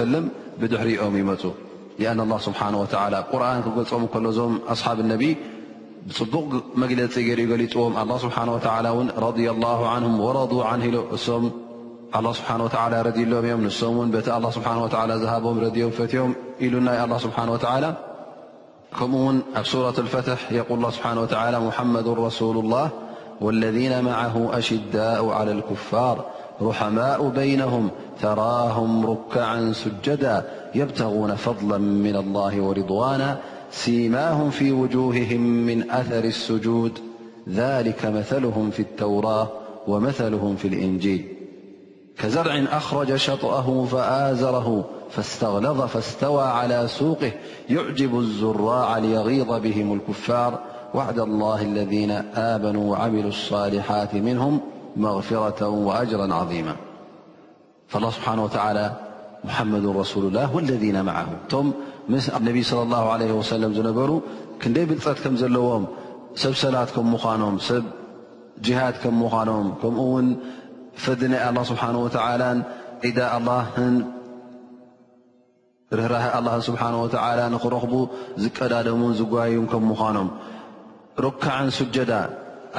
ድሪኦም 0.73 1.13
ይፁ 1.21 1.41
أن 2.13 2.19
الله 2.25 2.39
ه 2.45 2.49
و 3.33 3.37
ርን 3.41 3.59
ክገልፆም 3.65 4.03
ዞም 4.37 4.53
ኣصሓብ 4.73 4.97
لነ 5.05 5.13
ፅቡቕ 6.19 6.49
መግለፂ 6.81 7.15
ሊፅዎም 7.61 7.93
ه 7.99 8.01
ه 8.35 8.47
و 8.97 8.99
رض 9.25 9.37
لله 9.49 9.79
ه 9.91 9.93
رض 10.37 10.53
الله 12.15 12.33
سبحانه 12.33 12.63
وتعالى 12.63 13.01
ردي 13.01 13.23
الوم 13.23 13.45
يم 13.45 13.65
نسمون 13.65 14.11
بت 14.11 14.29
الله 14.29 14.49
سبحانه 14.49 14.83
وتعالى 14.83 15.13
هبهم 15.13 15.59
رديم 15.59 16.33
لناالله 16.61 17.17
سبحانه 17.17 17.51
وتعالى 17.51 17.93
نصورة 19.59 19.93
الفتح 19.99 20.51
يقول 20.51 20.77
الله 20.77 20.89
سبحانه 20.89 21.21
وتعالى 21.21 21.59
محمد 21.59 22.07
رسول 22.07 22.57
الله 22.57 22.89
والذين 23.41 24.01
معه 24.03 24.49
أشداء 24.57 25.29
على 25.29 25.51
الكفار 25.51 26.25
رحماء 26.61 27.29
بينهم 27.29 27.89
تراهم 28.21 29.05
ركعا 29.05 29.73
سجدا 29.73 30.45
يبتغون 30.75 31.35
فضلا 31.35 31.77
من 31.77 32.15
الله 32.15 32.61
ورضوانا 32.61 33.37
سيماهم 33.71 34.49
في 34.49 34.71
وجوههم 34.71 35.41
من 35.41 35.91
أثر 35.91 36.23
السجود 36.23 36.99
ذلك 37.49 38.05
مثلهم 38.05 38.69
في 38.71 38.79
التوراة 38.81 39.47
ومثلهم 39.87 40.55
في 40.55 40.67
الإنجيل 40.67 41.32
كزرع 42.17 42.55
أخرج 42.77 43.15
شطأه 43.15 43.85
فآزره 43.85 44.85
فاستوى 45.91 46.43
على 46.43 46.87
سوقه 46.87 47.31
يعجب 47.69 48.19
الزراع 48.19 48.97
ليغيض 48.97 49.61
بهم 49.61 49.93
الكفار 49.93 50.59
وعد 50.93 51.19
الله 51.19 51.61
الذين 51.61 52.11
آمنوا 52.33 52.91
وعملوا 52.91 53.29
الصالحات 53.29 54.13
منهم 54.15 54.59
مغفرة 54.97 55.67
وأجرا 55.69 56.33
عظيما 56.33 56.75
فالله 57.87 58.09
سبحانه 58.09 58.43
وتعالى 58.43 58.91
محمد 59.43 59.85
رسول 59.97 60.25
الله 60.25 60.55
والذين 60.55 61.03
معه 61.05 61.27
النبي 62.39 62.63
صلى 62.63 62.81
الله 62.83 63.09
عليه 63.11 63.31
وسلم 63.31 63.87
نبر 63.89 64.19
نكلم 64.63 65.87
سلا 66.53 66.85
كمنمها 68.93 69.51
كنم 69.83 70.37
ፈድና 71.01 71.33
لله 71.51 71.63
ስብሓه 71.71 71.95
و 72.05 72.07
ኢዳ 73.09 73.19
ርራ 75.99 76.13
ሓه 76.33 77.39
ንክረኽቡ 77.53 77.93
ዝቀዳደሙን 78.43 79.11
ዝጓዩ 79.19 79.53
ከምምዃኖም 79.71 80.29
ሩካዕን 81.25 81.69
ስጀዳ 81.77 82.11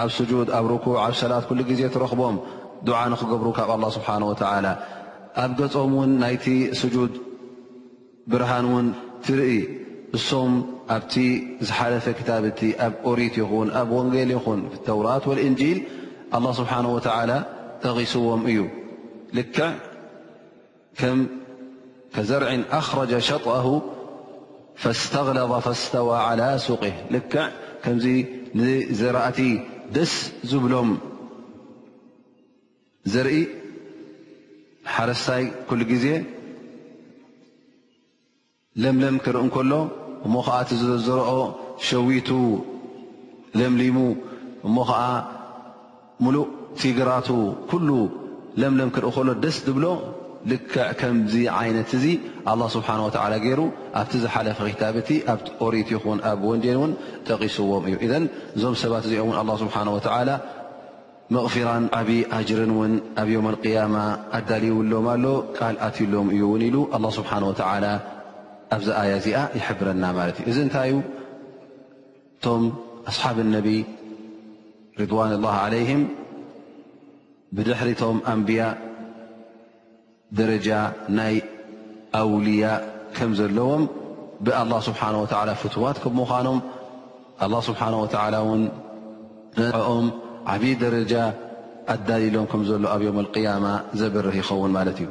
ኣብ 0.03 0.09
جድ 0.31 0.49
ኣብ 0.59 0.65
ርኩዕ 0.73 0.95
ኣብ 1.05 1.13
ሰላት 1.21 1.45
ኩሉ 1.49 1.61
ግዜ 1.71 1.81
ትረኽቦም 1.95 2.37
ዓ 3.01 3.03
ንክገብሩ 3.13 3.49
ካብ 3.59 3.71
له 3.83 3.89
ስሓه 3.97 4.17
و 4.31 4.33
ኣብ 5.43 5.51
ገፆም 5.61 5.93
ን 6.09 6.11
ናይቲ 6.23 6.47
ስجድ 6.81 7.13
ብርሃን 8.31 8.65
ውን 8.73 8.87
ትርኢ 9.25 9.53
እሶም 10.17 10.53
ኣብቲ 10.95 11.15
ዝሓለፈ 11.67 12.07
ክታብቲ 12.19 12.61
ኣብ 12.87 12.93
ኦሪት 13.11 13.35
ይኹን 13.43 13.69
ኣብ 13.81 13.89
ወንጌል 13.99 14.29
ይኹን 14.37 14.61
ተውራት 14.87 15.25
ولእንል 15.31 15.79
ه 16.35 16.37
ስብሓه 16.59 16.85
و 16.97 16.99
غم 17.87 18.47
እي 18.47 18.71
ل 19.37 19.41
كزرع 22.15 22.63
أخرج 22.71 23.19
شطأه 23.19 23.83
فاستغلظ 24.77 25.53
فاستوى 25.53 26.19
على 26.19 26.59
سقه 26.67 26.93
لكع 27.11 27.49
كم 27.85 27.99
زرأت 29.01 29.41
دس 29.95 30.33
زبلم 30.45 30.99
زرኢ 33.07 33.45
حرسي 34.87 35.45
كل 35.71 36.23
ملم 38.93 39.19
كر 39.19 39.49
كل 39.49 39.73
م 40.33 40.35
زر 41.07 41.21
شوت 41.89 42.31
ملم 43.55 44.17
ቲግራቱ 46.81 47.29
ኩሉ 47.71 47.89
ለምለም 48.61 48.91
ክርእ 48.95 49.11
ከሎ 49.17 49.29
ደስ 49.45 49.57
ዝብሎ 49.69 49.87
ልክዕ 50.51 50.87
ከምዚ 51.01 51.35
ዓይነት 51.61 51.91
እዚ 51.99 52.05
ኣه 52.53 52.59
ስብሓን 52.77 53.01
ወ 53.07 53.11
ገይሩ 53.45 53.61
ኣብቲ 54.01 54.13
ዝሓለፈ 54.25 54.59
ክታብቲ 54.75 55.09
ኣ 55.33 55.37
ቆሪት 55.61 55.89
ይኹን 55.95 56.19
ኣብ 56.31 56.41
ወንዴን 56.51 56.75
እውን 56.79 56.93
ጠቂስዎም 57.29 57.85
እዩ 57.89 57.95
እذ 58.07 58.13
እዞም 58.57 58.75
ሰባት 58.83 59.05
እዚኦ 59.09 59.25
ን 59.33 59.37
ኣه 59.43 59.55
ስብሓ 59.63 59.77
ወላ 59.97 60.31
መቕፊራን 61.35 61.85
ዓብዪ 61.99 62.19
ኣጅርን 62.37 62.73
ውን 62.79 62.93
ኣብ 63.21 63.29
ዮም 63.35 63.47
اقያማ 63.53 63.97
ኣዳልውሎም 64.39 65.07
ኣሎ 65.15 65.25
ቃል 65.59 65.77
ኣትሎም 65.87 66.27
እዩ 66.35 66.43
ውን 66.53 66.63
ኢሉ 66.69 66.77
ስብሓ 67.19 67.31
ወላ 67.51 67.85
ኣብዚ 68.77 68.89
ኣያ 69.03 69.11
እዚኣ 69.21 69.39
ይሕብረና 69.59 70.05
ማለት 70.19 70.37
እዩ 70.43 70.47
እዚ 70.53 70.59
እንታይ 70.67 70.89
ዩ 70.93 70.97
እቶም 72.37 72.63
ኣስሓብ 73.11 73.37
ነቢ 73.55 73.69
ሪዋን 75.01 75.33
ላ 75.45 75.57
ብድሕሪቶም 77.57 78.17
ኣንብያ 78.31 78.63
ደረጃ 80.39 80.69
ናይ 81.19 81.35
ኣውልያ 82.21 82.65
ከም 83.17 83.33
ዘለዎም 83.41 83.83
ብኣላه 84.47 84.81
ስብሓه 84.89 85.53
ፍትዋት 85.63 85.97
ከም 86.05 86.13
ምዃኖም 86.21 86.59
ኣه 87.47 87.53
ስብሓን 87.69 87.95
ወ 88.51 88.55
ን 88.61 88.65
ኦም 89.95 90.07
ዓብ 90.55 90.63
ደረጃ 90.85 91.13
ኣዳሊሎም 91.95 92.47
ከም 92.53 92.61
ዘሎ 92.71 92.85
ኣብ 92.95 93.01
ዮም 93.07 93.17
اقያማ 93.23 93.67
ዘበርህ 94.01 94.37
ይኸውን 94.41 94.73
ማለት 94.79 94.99
እዩ 95.03 95.09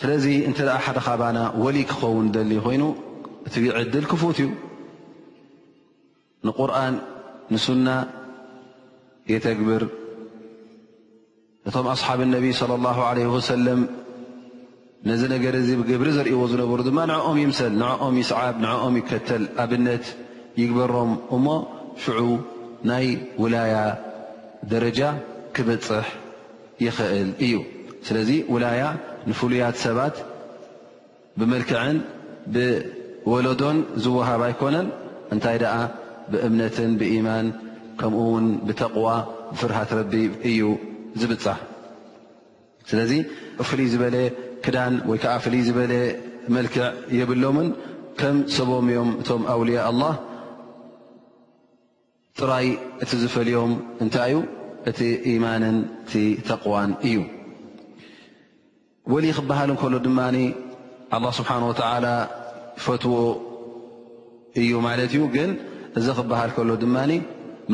ስለዚ 0.00 0.24
እንተ 0.48 0.58
ኣ 0.76 0.78
ሓደኻባና 0.86 1.38
ወሊ 1.64 1.76
ክኸውን 1.90 2.26
ደሊ 2.36 2.52
ኮይኑ 2.66 2.84
እቲዕድል 3.48 4.04
ክፉት 4.12 4.38
እዩ 4.44 4.48
ንቁርን 6.48 6.94
ንሱና 7.54 7.86
የተግብር 9.34 9.82
እቶም 11.68 11.86
ኣስሓብ 11.94 12.20
እነቢ 12.26 12.46
صለ 12.60 12.70
ላه 12.86 12.98
ለ 13.16 13.26
ወሰለም 13.34 13.80
ነዚ 15.10 15.22
ነገር 15.34 15.54
እዚ 15.60 15.68
ብግብሪ 15.80 16.08
ዘርእይዎ 16.16 16.40
ዝነበሩ 16.52 16.80
ድማ 16.88 16.98
ንዕኦም 17.10 17.36
ይምሰል 17.44 17.72
ንዕኦም 17.82 18.14
ይስዓብ 18.22 18.56
ንዕኦም 18.64 18.94
ይከተል 19.00 19.44
ኣብነት 19.62 20.04
ይግበሮም 20.60 21.12
እሞ 21.36 21.46
ሽዑ 22.04 22.18
ናይ 22.90 23.06
ውላያ 23.42 23.74
ደረጃ 24.72 25.00
ክበፅሕ 25.56 26.06
ይኽእል 26.86 27.30
እዩ 27.46 27.54
ስለዚ 28.08 28.30
ውላያ 28.52 28.82
ንፍሉያት 29.30 29.76
ሰባት 29.86 30.16
ብመልክዕን 31.40 31.98
ብወለዶን 32.54 33.78
ዝወሃብ 34.04 34.40
ኣይኮነን 34.48 34.88
እንታይ 35.34 35.58
ደኣ 35.64 35.76
ብእምነትን 36.32 36.90
ብኢማን 37.00 37.46
ከምኡ 38.02 38.20
ውን 38.34 38.46
ብተቕዋ 38.68 39.08
ብፍርሃት 39.48 39.90
ረቢ 39.98 40.12
እዩ 40.50 40.60
ዝብፃሕ 41.20 41.58
ስለዚ 42.90 43.12
ፍልይ 43.68 43.86
ዝበለ 43.92 44.16
ክዳን 44.64 44.94
ወይከዓ 45.10 45.32
ፍልይ 45.44 45.60
ዝበለ 45.66 45.92
መልክዕ 46.54 46.84
የብሎምን 47.18 47.68
ከም 48.20 48.36
ሰቦም 48.56 48.86
እዮም 48.92 49.10
እቶም 49.22 49.42
ኣውልያ 49.52 49.78
ኣላ 49.90 50.02
ጥራይ 52.38 52.66
እቲ 53.04 53.10
ዝፈልዮም 53.22 53.72
እንታይ 54.06 54.32
እዩ 54.36 54.40
እቲ 54.92 55.00
ኢማንን 55.32 55.76
ቲ 56.10 56.22
ተቕዋን 56.48 56.90
እዩ 57.10 57.16
ወል 59.12 59.26
ክበሃል 59.38 59.72
ከሎ 59.82 59.94
ድማ 60.06 60.20
ኣ 61.18 61.20
ስብሓን 61.38 61.64
ላ 62.06 62.10
ፈትዎ 62.86 63.14
እዩ 64.62 64.72
ማለት 64.88 65.12
እዩ 65.16 65.22
ግን 65.36 65.52
እዚ 66.00 66.06
ክበሃል 66.18 66.50
ከሎ 66.58 66.70
ድማ 66.82 66.96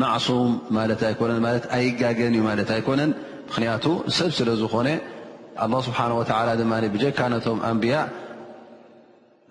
ማሱም 0.01 0.51
ማለት 0.77 1.01
ኣነ 1.09 1.31
ለ 1.43 1.59
ኣይጋገን 1.77 2.33
እዩ 2.37 2.41
ማለት 2.49 2.69
ኣይኮነን 2.75 3.11
ምክንያቱ 3.49 3.85
ሰብ 4.17 4.31
ስለ 4.39 4.49
ዝኾነ 4.61 4.87
ه 5.61 5.73
ስብሓ 5.87 5.99
ድማ 6.61 6.73
ብጀካ 6.93 7.19
ነቶም 7.33 7.59
ኣንብያ 7.69 7.95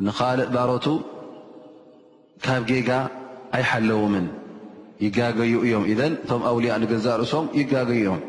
ንካልእ 0.07 0.49
ባሮቱ 0.55 0.87
ካብ 2.45 2.63
ጌጋ 2.71 2.91
ኣይሓለዎምን 3.59 4.27
ይጋገዩ 5.05 5.55
እዮም 5.67 5.85
እቶም 5.93 6.43
ኣውልያ 6.51 6.73
ንገዛርእሶም 6.83 7.47
ይጋገዮም 7.61 8.21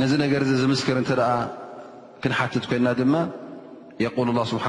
ነዚ 0.00 0.12
ነገር 0.24 0.42
ዚ 0.48 0.52
ዝምስክር 0.62 0.96
እንተ 1.02 1.10
ክንሓትት 2.22 2.64
ኮይና 2.70 2.88
ድማ 3.00 3.14
የል 4.04 4.14
ه 4.38 4.44
ስብሓ 4.52 4.64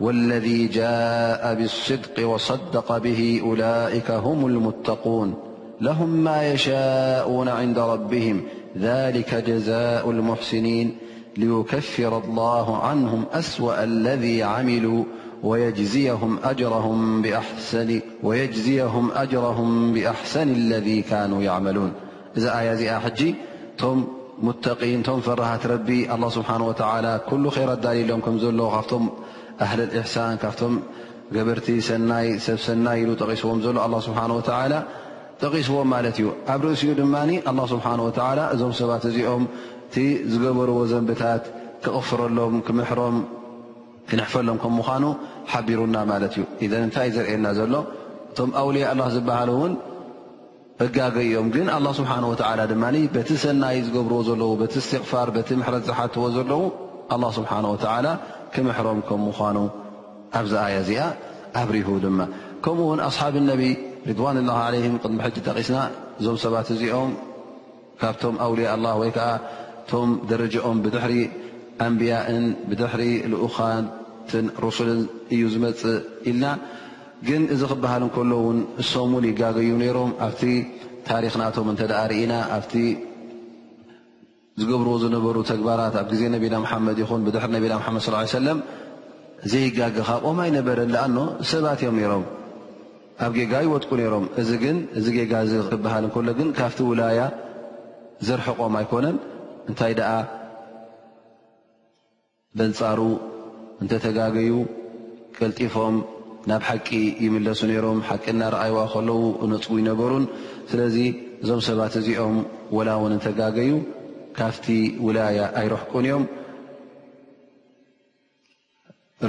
والذي 0.00 0.66
جاء 0.66 1.54
بالصدق 1.54 2.26
وصدق 2.28 2.98
به 2.98 3.38
أولئك 3.44 4.10
هم 4.10 4.46
المتقون 4.46 5.34
لهم 5.80 6.08
ما 6.08 6.52
يشاؤون 6.52 7.48
عند 7.48 7.78
ربهم 7.78 8.42
ذلك 8.78 9.34
جزاء 9.34 10.10
المحسنين 10.10 10.96
ليكفر 11.36 12.22
الله 12.24 12.82
عنهم 12.84 13.24
أسوأ 13.32 13.84
الذي 13.84 14.42
عملوا 14.42 15.04
ويجزيهم 15.42 16.38
أجرهم 19.14 19.92
بأحسن 19.92 20.48
الذي 20.48 21.02
كانوا 21.02 21.42
يعملون 21.42 21.92
إذ 22.36 22.44
آياز 22.46 22.82
حجي 23.02 23.34
تم 23.78 24.04
متقين 24.42 25.02
تم 25.02 25.20
فرحت 25.20 25.66
ربي 25.66 26.14
الله 26.14 26.28
سبحانه 26.28 26.66
وتعالى 26.66 27.20
كل 27.30 27.48
خير 27.50 27.72
الدالي 27.72 28.02
لهم 28.04 28.20
كمزو 28.20 28.50
لفتم 28.50 29.08
ኣህለት 29.62 29.90
እሕሳን 29.98 30.36
ካብቶም 30.42 30.74
ገበርቲ 31.34 31.66
ሰናይ 31.88 32.26
ሰብ 32.46 32.58
ሰናይ 32.66 32.98
ኢሉ 33.02 33.10
ጠቒስዎም 33.22 33.58
ዘሎ 33.64 33.76
ኣ 33.84 34.00
ስብሓን 34.06 34.32
ወላ 34.38 34.74
ጠቒስዎም 35.42 35.88
ማለት 35.94 36.16
እዩ 36.20 36.26
ኣብ 36.54 36.60
ርእሲኡ 36.66 36.90
ድማ 37.00 37.14
ኣ 37.50 37.54
ስብሓ 37.72 37.86
ወላ 38.08 38.40
እዞም 38.54 38.72
ሰባት 38.80 39.04
እዚኦም 39.10 39.44
እቲ 39.88 39.94
ዝገበርዎ 40.32 40.76
ዘንብታት 40.92 41.44
ክቕፍረሎም 41.84 42.54
ክምሕሮም 42.66 43.16
ክንሕፈሎም 44.10 44.58
ከም 44.62 44.72
ምዃኑ 44.78 45.04
ሓቢሩና 45.50 45.96
ማለት 46.12 46.32
እዩ 46.36 46.44
እዘን 46.64 46.82
እንታይይ 46.86 47.10
ዘርእየና 47.16 47.46
ዘሎ 47.58 47.74
እቶም 48.32 48.50
ኣውልያ 48.62 48.84
ኣላ 48.92 49.02
ዝበሃሉ 49.14 49.50
ውን 49.62 49.74
እጋገይ 50.84 51.28
እኦም 51.32 51.48
ግን 51.54 51.66
ኣላ 51.76 51.86
ስብሓ 51.98 52.12
ወላ 52.30 52.60
ድማ 52.72 52.84
በቲ 53.14 53.28
ሰናይ 53.44 53.76
ዝገብርዎ 53.86 54.20
ዘለዉ 54.28 54.50
በቲ 54.62 54.74
እስትቕፋር 54.82 55.28
በቲ 55.36 55.48
ምሕረት 55.60 55.84
ዝሓትዎ 55.90 56.24
ዘለዉ 56.36 56.62
ኣ 57.14 57.18
ስብሓን 57.38 57.66
ወላ 57.74 58.06
ክምሕሮም 58.56 58.98
ከም 59.08 59.22
ምኑ 59.46 59.56
ኣብዚ 60.40 60.52
ኣያ 60.64 60.74
እዚኣ 60.84 61.02
ኣብሪሁ 61.60 61.88
ድማ 62.04 62.18
ከምኡውን 62.64 63.00
ኣصሓብ 63.08 63.34
ነቢ 63.50 63.62
ሪድዋን 64.08 64.36
ላه 64.48 64.60
ለ 64.74 64.76
ቅሕጅ 65.16 65.36
ጠቂስና 65.46 65.76
እዞም 66.20 66.36
ሰባት 66.44 66.68
እዚኦም 66.74 67.12
ካብቶም 68.00 68.36
ኣውልያ 68.44 68.70
ወይከዓ 69.00 69.28
ቶም 69.90 70.10
ደረጀኦም 70.30 70.78
ብድሕሪ 70.84 71.14
ኣንብያን 71.86 72.44
ብድሕሪ 72.70 73.02
ኡኻትን 73.46 74.46
رሱልን 74.66 75.00
እዩ 75.34 75.42
ዝመፅ 75.54 75.82
ኢልና 76.32 76.44
ግን 77.28 77.42
እዚ 77.54 77.60
ክበሃል 77.72 78.04
ከሎውን 78.16 78.58
እሶምን 78.82 79.24
ይጋገዩ 79.30 79.70
ነሮም 79.82 80.12
ኣብቲ 80.26 80.42
ታሪክናቶም 81.08 81.68
ተ 81.80 81.88
ርኢና 82.12 82.32
ዝገብርዎ 84.60 84.92
ዝነበሩ 85.02 85.36
ተግባራት 85.52 85.94
ኣብ 86.00 86.06
ግዜ 86.10 86.22
ነቢና 86.34 86.54
ሙሓመድ 86.64 86.96
ይኹን 87.02 87.22
ብድሕሪ 87.26 87.50
ነቢና 87.56 87.72
ምሓመድ 87.82 88.02
ስላ 88.06 88.16
ሰለም 88.38 88.58
ዘይጋግ 89.52 89.96
ኻብኦም 90.08 90.38
ኣይነበረን 90.44 90.90
ዝኣኖ 90.94 91.16
ሰባት 91.52 91.80
እዮም 91.82 91.96
ነይሮም 92.00 92.22
ኣብ 93.24 93.32
ጌጋ 93.38 93.52
ይወጥቁ 93.66 93.90
ነይሮም 94.00 94.26
እዚ 94.42 94.50
ግን 94.64 94.76
እዚ 94.98 95.06
ጌጋ 95.16 95.32
እ 95.46 95.58
ክብሃል 95.72 96.04
እንከሎ 96.08 96.28
ግን 96.40 96.48
ካብቲ 96.58 96.78
ውላያ 96.90 97.20
ዘርሕቖም 98.28 98.74
ኣይኮነን 98.80 99.16
እንታይ 99.72 99.94
ደኣ 100.00 100.12
በንፃሩ 102.58 103.00
እንተተጋገዩ 103.82 104.54
ቅልጢፎም 105.36 105.96
ናብ 106.50 106.62
ሓቂ 106.68 106.88
ይምለሱ 107.24 107.60
ነይሮም 107.72 108.00
ሓቂ 108.10 108.24
እናረኣይዋ 108.36 108.78
ከለዉ 108.94 109.22
እነፅው 109.44 109.76
ይነበሩን 109.82 110.24
ስለዚ 110.70 110.96
እዞም 111.42 111.60
ሰባት 111.68 111.94
እዚኦም 112.02 112.36
ወላ 112.76 112.88
ውን 113.02 113.14
እንተጋገዩ 113.18 113.72
ካፍቲ 114.38 114.66
ውላي 115.06 115.38
ኣይረሕቁን 115.60 116.04
እዮም 116.08 116.24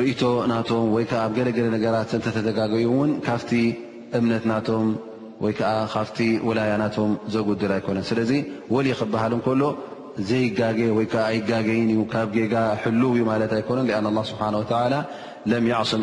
ርእቶ 0.02 0.22
ናቶም 0.52 0.86
ወይዓ 0.96 1.12
ኣብ 1.26 1.32
ገለገለ 1.38 1.68
ነገራት 1.76 2.12
ተተዘጋገዩ 2.26 2.86
ውን 3.00 3.12
ካፍቲ 3.28 3.52
እምነት 4.18 4.44
ናቶም 4.52 4.88
ወይ 5.44 5.54
ከዓ 5.60 5.72
ካፍቲ 5.96 6.18
ውላي 6.48 6.72
ናቶም 6.84 7.12
ዘጉድል 7.34 7.72
ኣይኮነን 7.78 8.06
ስለዚ 8.12 8.32
وል 8.74 8.88
ክበሃል 9.00 9.34
ሎ 9.62 9.64
ዘይጋ 10.30 10.60
ወዓ 10.98 11.14
ኣይጋገይን 11.32 11.88
እዩ 11.94 12.02
ካብ 12.12 12.28
ጋ 12.54 12.56
ልው 13.00 13.12
እዩ 13.16 13.24
ማለት 13.32 13.52
ኣይኮነን 13.58 13.88
ኣن 14.00 14.06
الله 14.12 14.24
ስብሓه 14.32 14.94
ለም 15.52 15.64
يዕሱም 15.74 16.02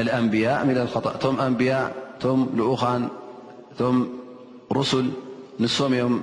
إل 0.00 0.08
أንبያء 0.20 0.60
خطأ 0.94 1.10
እቶም 1.16 1.36
ኣንያء 1.46 1.82
ቶ 2.22 2.24
ልኡኻን 2.58 3.02
እቶም 3.72 3.96
رስል 4.78 5.06
ንሶም 5.62 5.92
እዮም 5.96 6.14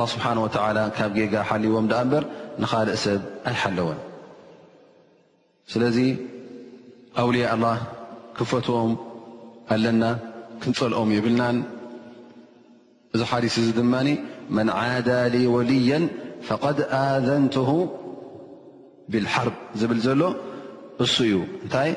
ላ 0.00 0.04
ስብሓን 0.12 0.38
ወተላ 0.42 0.78
ካብ 0.98 1.10
ጌጋ 1.18 1.34
ሓልይዎም 1.48 1.86
ዳኣ 1.90 2.02
በር 2.12 2.24
ንኻልእ 2.62 2.96
ሰብ 3.04 3.20
ኣይሓለወን 3.50 3.98
ስለዚ 5.72 5.98
ኣውልያ 7.22 7.44
ኣላ 7.54 7.64
ክፈትዎም 8.38 8.92
ኣለና 9.76 10.02
ክንፀልኦም 10.62 11.10
ይብልናን 11.16 11.56
እዚ 13.14 13.20
ሓዲስ 13.30 13.54
እዚ 13.62 13.68
ድማ 13.80 13.94
መን 14.56 14.68
ዓዳ 14.78 15.08
ወልያ 15.54 15.90
ፈቐድ 16.48 16.78
ኣዘንትሁ 17.02 17.68
ብልሓር 19.12 19.48
ዝብል 19.80 20.00
ዘሎ 20.08 20.20
እሱ 21.04 21.16
እዩ 21.30 21.36
እንታይ 21.64 21.90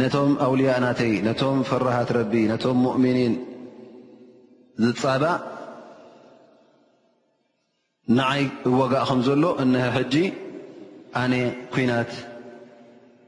ነቶም 0.00 0.32
ኣውልያ 0.46 0.70
ናተይ 0.84 1.12
ነቶም 1.28 1.58
ፍራሃት 1.70 2.10
ረቢ 2.18 2.32
ነቶም 2.52 2.76
ሙእምኒን 2.86 3.34
ዝፀባእ 4.84 5.38
ንዓይ 8.18 8.42
ወጋእ 8.78 9.02
ከም 9.08 9.18
ዘሎ 9.26 9.44
እን 9.62 9.72
ሕጂ 9.96 10.14
ኣነ 11.20 11.32
ኲናት 11.74 12.12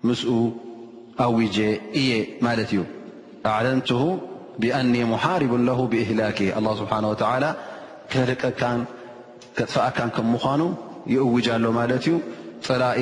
ምስኡ 0.08 0.30
ኣውጀ 1.24 1.58
እየ 2.00 2.12
ማለት 2.46 2.70
እዩ 2.74 2.80
ኣዕለንትሁ 3.52 4.00
ብኣኒ 4.62 4.94
ሙሓርቡን 5.14 5.62
ለሁ 5.68 5.78
ብእህላክ 5.92 6.38
ኣላ 6.60 6.66
ስብሓና 6.80 7.04
ወተዓላ 7.12 7.44
ክልቀካን 8.14 8.80
ከጥፋኣካን 9.58 10.10
ከምምዃኑ 10.16 10.62
ይእውጃ 11.12 11.48
ሎ 11.64 11.70
ማለት 11.78 12.04
እዩ 12.10 12.14
ፀላኢ 12.66 13.00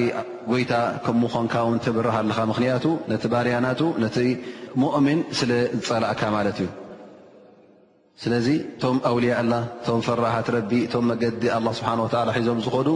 ጎይታ 0.50 0.72
ከ 1.06 1.14
ምዃንካ 1.22 1.54
ውን 1.68 1.80
ትብርሃ 1.86 2.16
ኣለኻ 2.24 2.38
ምኽንያቱ 2.50 2.84
ነቲ 3.12 3.24
ባርያናቱ 3.34 3.80
ነቲ 4.04 4.16
ሙእምን 4.82 5.20
ስለ 5.40 5.50
ዝፀላእካ 5.78 6.22
ማለት 6.36 6.58
እዩ 6.62 6.68
ስለዚ 8.22 8.48
እቶም 8.62 8.96
أውልያ 9.10 9.32
ኣላ 9.42 9.52
እቶም 9.80 10.00
ፈራሓት 10.06 10.48
ረቢ 10.56 10.70
እቶም 10.86 11.04
መገዲ 11.10 11.42
ه 11.52 11.56
ስብሓንه 11.78 12.02
ሒዞም 12.36 12.58
ዝኾዱ 12.66 12.88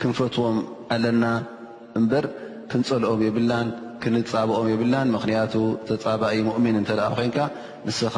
ክንፈትዎም 0.00 0.58
ኣለና 0.94 1.24
እምበር 1.98 2.24
ክንፀልኦም 2.70 3.22
የብናን 3.26 3.68
ክንጻብኦም 4.02 4.68
የብልናን 4.72 5.08
ምኽንያቱ 5.14 5.54
ተጻባኢ 5.88 6.36
ሙؤምን 6.48 6.76
እንተ 6.80 6.90
ደኣ 6.98 7.08
ኮንካ 7.18 7.38
ንስኻ 7.86 8.14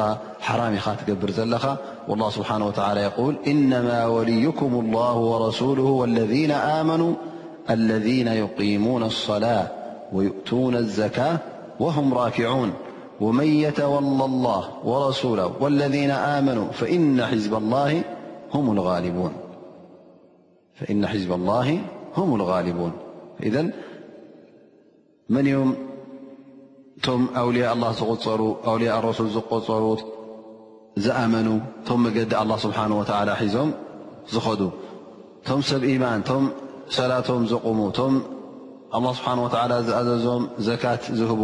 ሓራም 0.48 0.74
ኢኻ 0.80 0.86
ትገብር 1.00 1.30
ዘለኻ 1.38 1.64
والله 2.10 2.28
ስብሓነه 2.36 2.66
و 2.68 2.72
የል 3.06 3.34
ኢነማ 3.52 3.88
ወልይኩም 4.16 4.72
الله 4.82 5.14
وረሱله 5.30 5.86
واለذ 6.00 6.32
ኣመኑ 6.76 7.02
اለذነ 7.74 8.28
يقሙون 8.42 9.02
الصላة 9.12 9.62
ويእቱون 10.16 10.74
الዘካة 10.84 11.30
وهም 11.82 12.06
ራኪعوን 12.20 12.70
ومن 13.20 13.44
يتولى 13.46 14.24
الله 14.24 14.68
ورسوله 14.84 15.52
والذين 15.60 16.10
آمنوا 16.10 16.72
فإن 16.72 17.24
حزب 17.24 17.54
الله 17.54 18.04
هم 18.54 18.72
الغالبون 22.36 22.92
إذ 23.42 23.62
من 25.28 25.56
م 25.64 25.74
أولي 27.36 27.72
الله 27.72 27.94
أي 28.68 28.90
ارسل 28.90 29.24
ر 29.50 29.98
أمن 31.24 31.46
مد 31.90 32.34
الله 32.42 32.56
سبحانه 32.56 32.98
وتل 33.00 33.28
ዞم 33.54 33.68
زخدو 34.32 34.68
م 35.58 35.60
س 35.68 35.72
إيمان 35.90 36.20
سلتم 36.98 37.40
قم 37.64 37.78
الله 38.96 39.12
سبحانه 39.18 39.42
وتعل 39.46 39.70
أزዞم 39.80 40.42
زك 40.68 40.84
زهب 41.18 41.40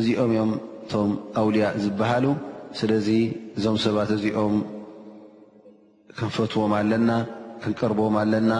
እዚኦም 0.00 0.28
እዮም 0.34 0.50
እቶም 0.84 1.10
ኣውልያ 1.38 1.64
ዝበሃሉ 1.84 2.26
ስለዚ 2.80 3.08
እዞም 3.56 3.76
ሰባት 3.84 4.10
እዚኦም 4.16 4.54
ክንፈትዎም 6.18 6.72
ኣለና 6.78 7.10
ክንቅርብም 7.62 8.14
ኣለና 8.22 8.52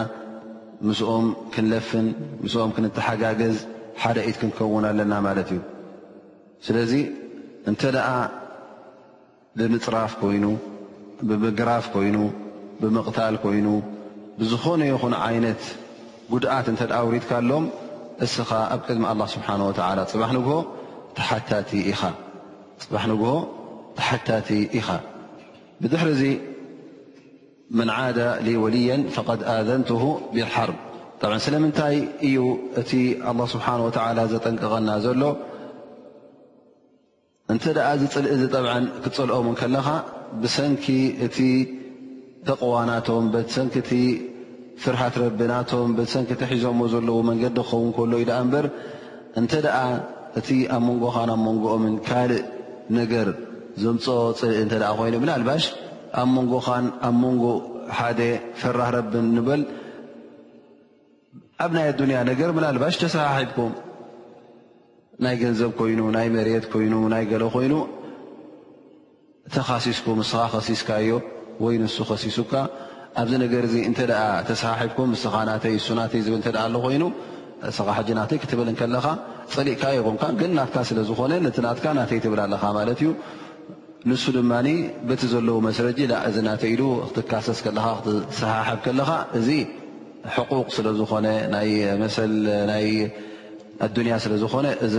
ምስኦም 0.87 1.25
ክንለፍን 1.53 2.05
ምስኦም 2.43 2.71
ክንተሓጋገዝ 2.75 3.57
ሓደ 4.01 4.17
ኢት 4.29 4.37
ክንከውን 4.41 4.85
ኣለና 4.91 5.13
ማለት 5.27 5.49
እዩ 5.55 5.61
ስለዚ 6.67 6.93
እንተ 7.71 7.81
ደኣ 7.95 8.07
ብምፅራፍ 9.59 10.11
ኮይኑ 10.21 10.45
ብምግራፍ 11.29 11.85
ኮይኑ 11.95 12.17
ብምቕታል 12.81 13.35
ኮይኑ 13.43 13.67
ብዝኾነ 14.39 14.81
ይኹን 14.91 15.13
ዓይነት 15.27 15.63
ጉድኣት 16.31 16.67
እንተ 16.73 16.81
ድኣ 16.91 16.99
ውሪትካኣሎም 17.09 17.65
እስኻ 18.27 18.49
ኣብ 18.73 18.81
ቅድሚ 18.87 19.03
ኣላ 19.13 19.21
ስብሓን 19.35 19.61
ወትዓላ 19.67 19.99
ፅባሕ 20.13 20.29
ንግሆ 20.37 20.53
ታ 21.17 21.21
ኢ 21.79 21.91
ተሓታቲ 23.97 24.49
ኢኻ 24.77 24.87
بድሕሪ 25.81 26.09
ዚ 26.21 26.29
መن 27.79 27.89
ደ 28.17 28.49
وልي 28.63 28.85
ف 29.15 29.19
ذንه 29.69 29.91
ብር 30.35 31.31
ስለምታይ 31.45 31.95
እዩ 32.27 32.37
እ 32.79 32.83
ه 33.27 33.47
ስሓه 33.51 33.79
ዘጠንቀቐና 34.33 34.89
ዘሎ 35.05 35.21
እተ 37.55 37.65
ፅልእ 38.15 38.47
ክፀልኦ 39.05 39.39
ለኻ 39.75 39.87
ብሰንኪ 40.41 40.85
እ 41.25 41.29
ተቕዋናቶም 42.47 43.25
ሰኪ 43.55 43.91
ፍርት 44.83 45.15
ረናቶም 45.21 45.89
ሰኪ 46.15 46.29
ሒዞዎ 46.51 46.81
ዘዎ 46.93 47.17
መንገዲ 47.29 47.57
ክኸን 47.69 48.59
ኢ 49.43 49.61
እቲ 50.39 50.49
ኣብ 50.75 50.83
መንጎኻን 50.87 51.29
ኣብ 51.35 51.39
መንጎኦምን 51.47 51.95
ካልእ 52.07 52.43
ነገር 52.99 53.27
ዘምፀ 53.81 54.05
ፅልኢ 54.39 54.53
እንተ 54.63 54.73
ኣ 54.89 54.91
ኮይኑ 54.99 55.15
ብናልባሽ 55.23 55.65
ኣብ 56.21 56.29
መንጎኻን 56.35 56.85
ኣብ 57.07 57.15
መንጎ 57.23 57.43
ሓደ 57.97 58.19
ፍራህ 58.61 58.89
ረብን 58.95 59.27
ንበል 59.35 59.61
ኣብ 61.63 61.71
ናይ 61.77 61.85
ኣዱንያ 61.91 62.17
ነገር 62.31 62.49
ብናልባሽ 62.57 62.95
ተሰሓሒብኩም 63.03 63.73
ናይ 65.25 65.35
ገንዘብ 65.43 65.71
ኮይኑ 65.81 65.99
ናይ 66.17 66.27
መርት 66.35 66.65
ኮይኑ 66.73 66.93
ናይ 67.13 67.23
ገሎ 67.31 67.43
ኮይኑ 67.57 67.73
ተኻሲስኩ 69.55 70.07
ምስኻ 70.21 70.41
ከሲስካ 70.53 70.89
እዮ 71.05 71.13
ወይ 71.65 71.75
ንሱ 71.81 71.97
ከሲሱካ 72.09 72.53
ኣብዚ 73.21 73.33
ነገር 73.45 73.63
እዚ 73.69 73.75
እንተ 73.91 73.99
ኣ 74.23 74.25
ተሰሓሒብኩም 74.49 75.09
ምስኻ 75.15 75.33
ናተይ 75.51 75.75
ንሱ 75.79 75.87
ናተይ 75.99 76.21
ዝብል 76.25 76.37
እንተኣ 76.39 76.57
ኣሎ 76.67 76.75
ኮይኑ 76.85 77.03
እስኻ 77.69 77.87
ሕጂ 77.97 78.09
ናተይ 78.19 78.37
ክትብል 78.43 78.69
ከለካ 78.79 79.05
ፅሊእካ 79.53 79.83
ይምካ 79.97 80.23
ግን 80.39 80.51
ናትካ 80.57 80.75
ስለዝኾነ 80.89 81.31
ነቲ 81.45 81.57
ናትካ 81.65 81.85
ናተይ 81.99 82.19
ትብል 82.25 82.39
ኣለካ 82.45 82.63
ማለት 82.77 82.99
እዩ 83.05 83.09
ንሱ 84.09 84.23
ድማ 84.37 84.51
በቲ 85.09 85.21
ዘለዎ 85.33 85.57
መሰረጂ 85.67 85.99
እዚ 86.29 86.37
ናተ 86.47 86.63
ኢሉ 86.73 86.81
ክትካሰስ 87.15 87.59
ከለካ 87.65 87.85
ክትሰሓሓብ 88.03 88.79
ከለኻ 88.85 89.11
እዚ 89.39 89.47
ሕቁቅ 90.37 90.67
ስለ 90.77 90.87
ዝኾነ 91.01 91.27
መ 92.01 92.07
ኣዱንያ 93.85 94.15
ስለ 94.23 94.33
ዝኾነ 94.41 94.67
እዚ 94.85 94.95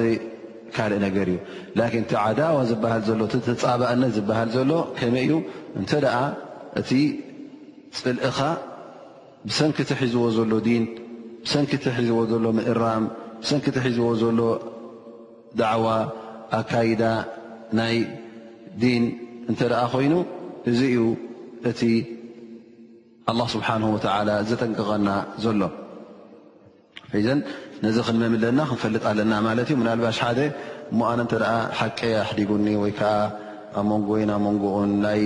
ካልእ 0.76 0.98
ነገር 1.06 1.26
እዩ 1.32 1.38
ላን 1.78 1.90
እቲ 2.02 2.10
ዓዳዋ 2.24 2.56
ዝሃል 2.70 3.02
ሎ 3.18 3.24
እተፃባእነት 3.40 4.10
ዝበሃል 4.16 4.48
ዘሎ 4.56 4.70
ከመይ 4.98 5.24
እዩ 5.26 5.34
እንተ 5.80 5.90
ደኣ 6.04 6.16
እቲ 6.80 6.90
ፅልእኻ 7.98 8.38
ብሰንኪ 9.48 9.78
ትሒዝዎ 9.90 10.24
ዘሎ 10.36 10.52
ዲን 10.66 10.82
ብሰንኪቲ 11.46 11.84
ሒዝዎ 11.96 12.18
ዘሎ 12.30 12.44
ምእራም 12.58 13.04
ብሰንኪቲ 13.40 13.76
ሒዝዎ 13.86 14.06
ዘሎ 14.20 14.40
ዳዕዋ 15.60 15.86
ኣካይዳ 16.58 17.02
ናይ 17.78 17.96
ዲን 18.82 19.04
እንተ 19.50 19.60
ኣ 19.80 19.84
ኮይኑ 19.94 20.14
እዚ 20.70 20.78
ዩ 20.96 21.02
እቲ 21.70 21.80
ኣላ 23.32 23.40
ስብሓን 23.54 23.82
ወ 23.94 23.98
ዘጠንቅቐና 24.50 25.08
ዘሎ 25.44 25.62
ዘ 27.26 27.30
ነዚ 27.84 27.96
ክንመምለና 28.06 28.58
ክንፈልጥ 28.70 29.02
ኣለና 29.10 29.32
ማለት 29.48 29.68
እዩ 29.72 29.78
ናልባሽ 29.88 30.18
ሓደ 30.24 30.38
እሞኣነ 30.92 31.20
እተ 31.26 31.34
ኣ 31.52 31.54
ሓቂ 31.80 31.98
ኣሕዲጉኒ 32.24 32.66
ወይከዓ 32.84 33.12
ኣብ 33.78 33.86
መንጎ 33.90 34.08
ወይ 34.14 34.22
ኣብ 34.34 34.40
መንጎኡን 34.46 34.90
ናይ 35.04 35.22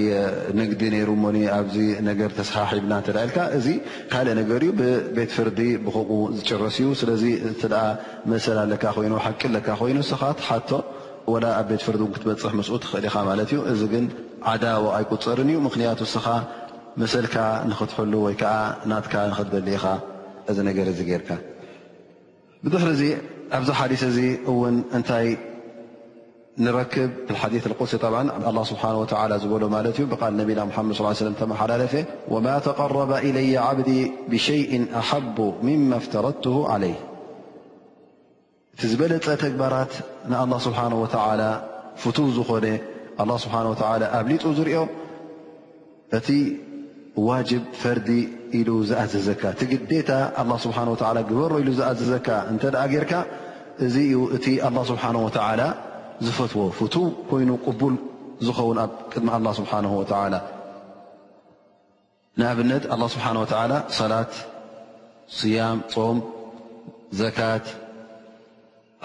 ንግዲ 0.61 0.83
ነይሩ 0.95 1.09
ሞኒ 1.25 1.37
ኣብዚ 1.59 1.77
ነገር 2.09 2.31
ተሰሓሒብና 2.39 2.93
እተዳ 3.03 3.19
ልካ 3.29 3.39
እዚ 3.59 3.67
ካልእ 4.13 4.35
ነገር 4.41 4.61
እዩ 4.67 4.71
ብቤት 4.79 5.31
ፍርዲ 5.37 5.59
ብከምኡ 5.87 6.19
ዝጭረስ 6.39 6.77
እዩ 6.83 6.87
ስለዚ 7.01 7.25
እቲ 7.51 7.63
ኣ 7.81 7.87
መሰላ 8.33 8.59
ለካ 8.73 8.85
ኮይኑ 8.99 9.15
ሓቂ 9.25 9.41
ኣለካ 9.51 9.69
ኮይኑ 9.81 9.99
ስኻ 10.11 10.23
ሓቶ 10.49 10.71
ላ 11.45 11.47
ኣብ 11.61 11.67
ቤት 11.71 11.83
ፍርዲ 11.87 12.01
እው 12.05 12.11
ክትበፅሕ 12.15 12.53
መስኡት 12.61 12.83
ክኽእል 12.89 13.07
ኢኻ 13.09 13.17
ማለት 13.31 13.51
እዩ 13.55 13.61
እዚ 13.73 13.81
ግን 13.95 14.05
ዓዳዊ 14.53 14.85
ኣይቁፀርን 14.99 15.49
እዩ 15.53 15.59
ምክንያቱ 15.69 16.01
ስኻ 16.15 16.27
መሰልካ 17.03 17.37
ንክትሕሉ 17.71 18.13
ወይ 18.27 18.35
ከዓ 18.43 18.55
ናትካ 18.93 19.15
ንክትበሊ 19.33 19.69
ኢኻ 19.79 19.87
እዚ 20.53 20.57
ነገር 20.69 20.87
እዚ 20.93 21.01
ገርካ 21.11 21.31
ብዙሕእዚ 22.67 23.03
ኣብዚ 23.59 23.69
ሓሊስ 23.81 24.03
እዚ 24.11 24.19
እውን 24.53 24.77
እንታይ 24.99 25.27
ንረክብ 26.67 27.11
ث 27.29 27.31
اق 27.35 28.05
له 28.13 28.31
ه 28.31 28.49
و 28.69 28.71
ዝበሎ 28.71 28.83
ማ 28.83 29.07
እዩ 29.09 29.69
ነና 29.71 30.83
صل 30.99 31.07
ي 31.29 31.39
ተሓላለፈ 31.51 31.95
وማ 32.33 32.47
تقرበ 32.69 33.11
إلي 33.29 33.49
ዓبዲ 33.69 33.91
ብشيء 34.31 34.71
أحب 35.01 35.39
مم 35.67 35.89
اፍتረድته 36.01 36.57
علي 36.73 36.95
እቲ 38.75 38.81
ዝበለፀ 38.93 39.27
ተግባራት 39.45 39.93
الله 40.45 40.59
ስሓنه 40.67 40.97
و 41.05 41.07
ፍት 42.03 42.19
ዝኾነ 42.37 42.67
الله 43.23 43.37
نه 43.65 43.71
و 43.73 43.75
ኣብሊጡ 44.19 44.45
ዝርኦ 44.59 44.77
እቲ 46.19 46.29
ዋجب 47.29 47.65
ፈርዲ 47.81 48.09
ኢሉ 48.59 48.69
ዝأዘዘካ 48.91 49.43
ቲ 49.59 49.63
ግታ 49.71 50.11
له 50.51 50.57
ه 50.79 51.25
በሮ 51.41 51.53
ኢ 51.63 51.65
ዝካ 52.13 52.29
እተ 52.53 52.63
ር 52.75 52.77
እዚ 53.85 53.95
ዩ 54.13 54.17
እ 54.37 54.41
له 54.77 54.83
سنه 54.89 55.21
و 55.29 55.31
ዝፈትዎ 56.27 56.63
ፍትው 56.77 57.05
ኮይኑ 57.31 57.51
ቅቡል 57.65 57.95
ዝኸውን 58.47 58.79
ኣብ 58.85 58.91
ቅድሚ 59.13 59.31
ላ 59.47 59.51
ስብሓ 59.59 59.71
ወላ 59.99 60.37
ንኣብነት 62.41 62.85
ኣላ 62.95 63.03
ስብሓን 63.15 63.37
ላ 63.73 63.77
ሰላት 63.99 64.33
ስያም 65.39 65.79
ፆም 65.93 66.19
ዘካት 67.21 67.67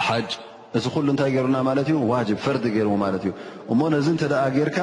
ሓጅ 0.08 0.30
እዚ 0.78 0.86
ኩሉ 0.93 1.08
እንታይ 1.13 1.30
ገይሩና 1.36 1.58
ማለት 1.69 1.88
እዩ 1.91 1.97
ዋጅብ 2.12 2.38
ፈርዲ 2.45 2.63
ገይርዎ 2.76 2.93
ማለት 3.06 3.23
እዩ 3.26 3.32
እሞ 3.73 3.80
ነዚ 3.93 4.08
እንተ 4.13 4.23
ደ 4.32 4.36
ገርካ 4.56 4.78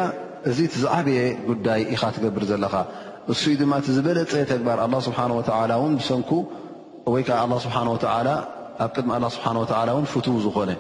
እዚ 0.51 0.59
ዝዓበየ 0.83 1.21
ጉዳይ 1.49 1.81
ኢኻ 1.95 2.03
ትገብር 2.17 2.45
ዘለኻ 2.51 2.75
እሱ 3.35 3.43
ድማ 3.63 3.73
ዝበለፀ 3.97 4.33
ተግባር 4.53 4.79
ኣ 4.85 4.87
ስብሓ 5.09 5.19
ን 5.33 5.97
ብሰንኩ 6.03 6.31
ወይከዓ 7.15 7.39
ኣብ 8.85 8.95
ድሚ 9.03 9.11
ስብሓ 9.37 9.51
ላ 9.91 9.93
ን 10.03 10.07
ፍትው 10.13 10.37
ዝኾነ 10.45 10.71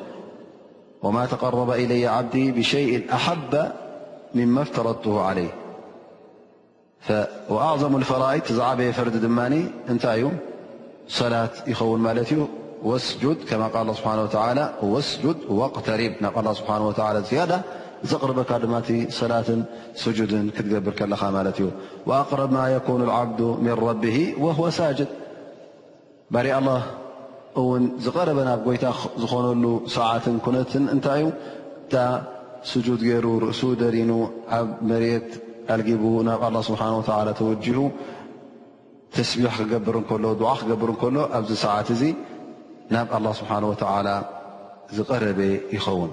وما 1.02 1.26
تقرب 1.26 1.70
إلي 1.70 2.06
عبدي 2.06 2.52
بشيء 2.52 3.12
أحب 3.14 3.72
مما 4.34 4.62
افتردته 4.62 5.20
عليه 5.20 5.48
وأعظم 7.48 7.96
الفرائد 7.96 8.42
عب 8.60 8.90
فرد 8.90 9.20
دماني 9.22 9.64
نتي 9.90 10.30
صلاة 11.08 11.48
يخون 11.66 12.00
مالت 12.00 12.48
واسجد 12.82 13.36
كما 13.48 13.66
قال 13.68 13.82
الله 13.82 13.92
سبحانه 13.94 14.22
وتعالى 14.22 14.72
واسجد 14.82 15.36
واقترب 15.48 16.12
ل 16.22 16.26
الله 16.38 16.52
سبحانه 16.60 16.86
وتعالى 16.88 17.22
يد 17.36 17.52
قربكمت 18.22 18.88
لاة 19.22 19.50
سجد 20.02 20.32
تقبر 20.56 20.92
كل 20.98 21.14
مالت 21.36 21.58
وأقرب 22.06 22.52
ما 22.52 22.64
يكون 22.76 23.00
العبد 23.08 23.40
من 23.40 23.72
ربه 23.88 24.34
وهو 24.38 24.70
ساجد 24.70 25.08
اه 26.36 26.82
እውን 27.60 27.84
ዝቐረበ 28.04 28.38
ናብ 28.48 28.60
ጎይታ 28.66 28.86
ዝኾነሉ 29.22 29.64
ሰዓትን 29.94 30.34
ኩነትን 30.46 30.84
እንታይ 30.94 31.22
እዩ 31.24 32.02
ስጁድ 32.70 33.00
ገይሩ 33.08 33.26
ርእሱ 33.44 33.60
ደሪኑ 33.80 34.10
ኣብ 34.58 34.68
መሬት 34.90 35.28
ኣልጊቡ 35.74 36.02
ናብ 36.28 36.42
ه 36.46 36.60
ስብሓ 36.68 36.82
ተወጅኡ 37.40 37.78
ተስቢሕ 39.16 39.54
ክገብር 39.60 39.96
ከሎ 40.08 40.24
ድዓ 40.40 40.50
ክገብር 40.60 40.90
እከሎ 40.94 41.16
ኣብዚ 41.38 41.50
ሰዓት 41.64 41.88
እዚ 41.94 42.02
ናብ 42.94 43.08
ኣه 43.18 43.24
ስብሓ 43.40 43.52
ዝቀረበ 44.98 45.40
ይኸውን 45.76 46.10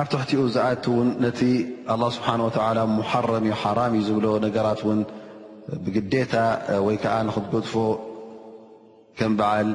ኣብ 0.00 0.06
ትሕቲኡ 0.12 0.40
ዝኣቲ 0.54 0.84
እውን 0.92 1.08
ነቲ 1.24 1.40
ኣላه 1.94 2.08
ስብሓን 2.16 2.40
ወተላ 2.46 2.78
ሙሓረም 2.98 3.44
እዩ 3.46 3.52
ሓራም 3.62 3.92
እዩ 3.98 4.02
ዝብሎ 4.08 4.26
ነገራት 4.44 4.80
ውን 4.88 5.00
ብግዴታ 5.84 6.34
ወይ 6.86 6.96
ከዓ 7.02 7.14
ንክትገጥፎ 7.28 7.74
ከም 9.18 9.32
በዓል 9.38 9.68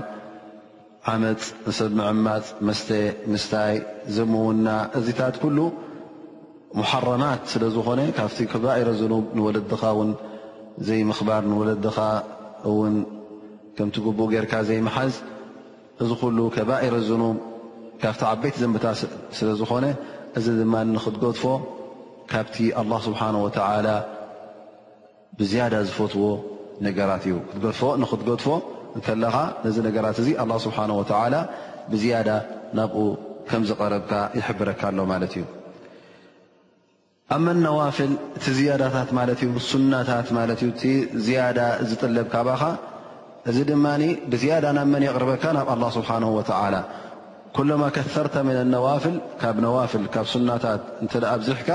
ዓመፅ 1.12 1.44
ንሰብ 1.68 1.92
ምዐማፅ 2.00 2.46
መስተ 2.70 2.90
ምስታይ 3.34 3.76
ዘምውና 4.16 4.68
እዚታት 5.00 5.36
ኩሉ 5.44 5.58
ሙሓረማት 6.80 7.42
ስለ 7.52 7.64
ዝኾነ 7.76 8.00
ካብቲ 8.18 8.40
ከባኢረ 8.54 8.90
ዝኑብ 9.02 9.24
ንወለድኻ 9.40 9.84
ውን 10.00 10.12
ዘይምኽባር 10.88 11.44
ንወለድኻ 11.52 11.98
እውን 12.72 12.96
ከምቲ 13.78 13.96
ግቡኡ 14.08 14.28
ጌርካ 14.34 14.54
ዘይመሓዝ 14.72 15.14
እዚ 16.04 16.10
ኩሉ 16.24 16.38
ከባኢረ 16.58 16.96
ዝኑብ 17.12 17.36
ካብቲ 18.02 18.22
ዓበይቲ 18.32 18.56
ዘንብታ 18.64 18.88
ስለ 19.38 19.50
ዝኾነ 19.60 19.86
እዚ 20.40 20.46
ድማ 20.60 20.74
ንክትገድፎ 20.98 21.44
ካብቲ 22.32 22.56
ኣላ 22.82 22.92
ስብሓን 23.08 23.36
ወተዓላ 23.46 23.88
ብዝያዳ 25.40 25.74
ዝፈትዎ 25.88 26.26
ነገራት 26.88 27.24
እዩ 27.30 27.36
ንክትገድፎ 28.04 28.46
ከለኻ 29.08 29.36
ነዚ 29.66 29.76
ነገራት 29.88 30.18
እዚ 30.24 30.30
ኣ 30.44 30.46
ስብሓን 30.66 30.92
ወላ 31.00 31.36
ብዝያዳ 31.94 32.30
ናብኡ 32.80 33.02
ከምዝቐረብካ 33.50 34.12
ይሕብረካኣሎ 34.40 35.02
ማለት 35.12 35.34
እዩ 35.40 35.44
ኣብ 37.36 37.42
መን 37.46 37.58
ነዋፍል 37.66 38.12
እቲ 38.38 38.46
ዝያዳታት 38.60 39.10
ማለት 39.20 39.40
እዩ 39.46 39.50
ሱናታት 39.70 40.28
ማለት 40.40 40.62
እ 40.68 40.70
እቲ 40.74 40.82
ዝያዳ 41.26 41.60
ዝጥለብካ 41.90 42.36
ብኻ 42.48 42.64
እዚ 43.50 43.58
ድማ 43.72 43.86
ብዝያዳ 44.32 44.66
ናብመን 44.78 45.04
የቕርበካ 45.08 45.44
ናብ 45.58 45.68
ኣላ 45.76 45.84
ስብሓን 45.98 46.24
ወዓላ 46.38 46.76
ኩሎማ 47.58 47.84
ከሰርተ 47.96 48.36
መን 48.48 48.58
ነዋፍል 48.76 49.16
ካብ 49.42 49.58
ነዋፍል 49.66 50.04
ካብ 50.14 50.26
ሱናታት 50.34 50.82
እንተኣብዚሕካ 51.04 51.70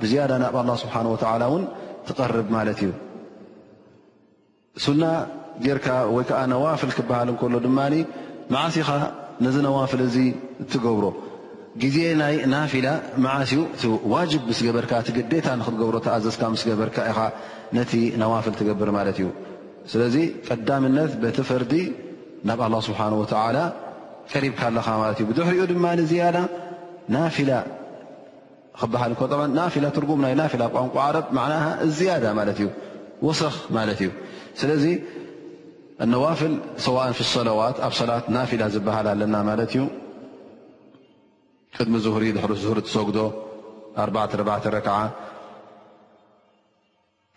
ብዝያዳ 0.00 0.32
ናብ 0.42 0.54
ኣላ 0.60 0.70
ስብሓን 0.82 1.06
ወላ 1.12 1.42
ውን 1.52 1.64
ትቐርብ 2.06 2.48
ማለት 2.56 2.78
እዩ 2.84 2.90
ሱና 4.84 5.02
ጌርካ 5.66 5.86
ወይከዓ 6.16 6.40
ነዋፍል 6.54 6.90
ክበሃል 6.98 7.28
እንከሎ 7.34 7.54
ድማ 7.66 7.78
መዓሲኻ 8.54 8.88
ነዚ 9.44 9.56
ነዋፍል 9.68 10.00
እዚ 10.08 10.16
ትገብሮ 10.72 11.06
ግዜ 11.82 11.98
ናይ 12.20 12.34
ናፊላ 12.52 12.88
ማዓስኡ 13.24 13.60
እቲ 13.76 13.82
ዋጅብ 14.14 14.42
ምስ 14.50 14.58
ገበርካ 14.66 14.92
እቲ 15.02 15.08
ግዴታ 15.18 15.46
ንክትገብሮ 15.60 15.96
ተኣዘዝካ 16.06 16.42
ምስ 16.54 16.62
ገበርካ 16.70 16.96
ኢኻ 17.12 17.20
ነቲ 17.76 17.92
ነዋፍል 18.22 18.54
ትገብር 18.58 18.88
ማለት 18.98 19.16
እዩ 19.20 19.28
ስለዚ 19.92 20.16
ቀዳምነት 20.48 21.12
በቲ 21.22 21.38
ፈርዲ 21.50 21.72
ናብ 22.50 22.60
ላ 22.74 22.80
ስብሓንወላ 22.88 23.56
ሪካ 24.44 24.60
ድሕሪኡ 25.36 25.62
ድ 25.70 26.12
ያዳ 26.22 26.36
ናፊላ 27.14 27.50
ሃል 29.02 29.12
ናፊላ 29.58 29.84
ትርጉም 29.96 30.20
ና 30.40 30.44
ቋንቋ 30.74 30.96
ዓ 31.06 31.08
ዝያዳ 31.98 32.24
ለ 32.50 32.52
እዩ 32.56 32.66
ሰ 33.40 33.50
ማለ 33.76 33.88
እዩ 33.98 34.10
ስለዚ 34.60 34.84
ዋፍል 36.24 36.54
ሰዋን 36.84 37.12
ሰላዋት 37.34 37.76
ኣብ 37.86 37.92
ሰላት 38.02 38.24
ናፊላ 38.36 38.62
ዝበሃል 38.76 39.06
ኣለና 39.14 39.34
ቅድሚ 41.76 41.96
ظሪ 42.06 42.24
ሪ 42.52 42.56
ሰግዶ 42.94 43.18
4 44.04 44.42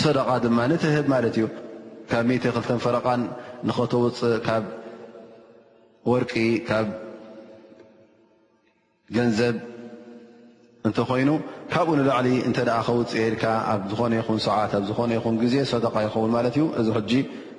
ሰደቃ 0.00 0.28
ድማ 0.44 0.58
ንትህብ 0.70 1.04
ማለት 1.12 1.34
እዩ 1.38 1.46
ካብ 2.10 2.24
1ተ 2.34 2.44
ክልተ 2.54 2.68
ፈረቓን 2.84 3.20
ንኸተውፅእ 3.68 4.34
ካብ 4.46 4.64
ወርቂ 6.10 6.32
ካብ 6.68 6.86
ገንዘብ 9.16 9.56
እንተኮይኑ 10.88 11.30
ካብኡ 11.72 11.90
ንላዕሊ 12.00 12.28
እተ 12.48 12.58
ከውፅአልካ 12.86 13.44
ኣብ 13.72 13.82
ዝኾነ 13.90 14.12
ይኹን 14.20 14.40
ሰዓት 14.46 14.72
ኣብ 14.78 14.84
ዝኾነ 14.88 15.10
ይኹን 15.18 15.36
ግዜ 15.42 15.54
ሰደቃ 15.72 15.94
ይኸውን 16.06 16.32
ማለት 16.36 16.54
እዩ 16.58 16.64
እዚ 16.80 16.88
ሕጂ 16.96 17.12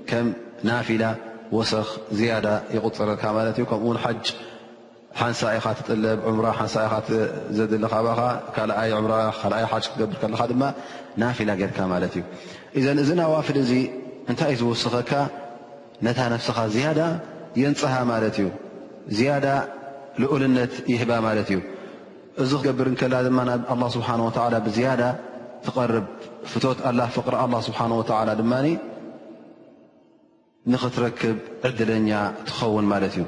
ከም 0.09 0.27
ናፊላ 0.69 1.03
ወሰኽ 1.57 1.87
ዝያዳ 2.17 2.47
ይቁፅረልካ 2.75 3.23
ማለት 3.37 3.57
እ 3.61 3.65
ከምኡ 3.69 3.83
ውን 3.91 3.97
ሓጅ 4.03 4.23
ሓንሳ 5.19 5.41
ኢኻ 5.57 5.65
ትጥለብ 5.79 6.19
ምራ 6.37 6.47
ሓንሳኢ 6.59 6.87
ዘድሊካ 7.57 7.93
ይ 8.07 8.93
ካይ 9.39 9.65
ሓጅ 9.71 9.83
ክትገብር 9.91 10.17
ከለካ 10.23 10.41
ድ 10.51 10.55
ማት 11.21 11.37
እ 12.19 12.21
እዘ 12.79 12.85
እዚ 13.03 13.09
ናዋፍድ 13.19 13.57
እዚ 13.63 13.71
እንታይ 14.31 14.51
እ 14.55 14.57
ዝውስኸካ 14.59 15.11
ነታ 16.05 16.19
ነፍስኻ 16.33 16.57
ዝያዳ 16.75 16.99
የንፅሃ 17.61 17.93
ማለት 18.11 18.35
እዩ 18.41 18.47
ዝያዳ 19.17 19.45
ልኡልነት 20.21 20.73
ይሕባ 20.91 21.11
ማለት 21.27 21.47
እዩ 21.53 21.59
እዚ 22.43 22.51
ክገብርከላ 22.63 23.15
ድማ 23.27 23.81
ስብሓ 23.95 24.07
ብዝያዳ 24.65 25.01
ትቐርብ 25.65 26.05
ፍትት 26.51 26.79
ኣላ 26.89 26.99
ፍቅሪ 27.15 27.35
ስብሓ 27.67 27.79
ድማ 28.41 28.53
ንክትረክብ 30.73 31.37
ዕድለኛ 31.67 32.09
ትኸውን 32.47 32.85
ማለት 32.93 33.15
እዩ 33.19 33.25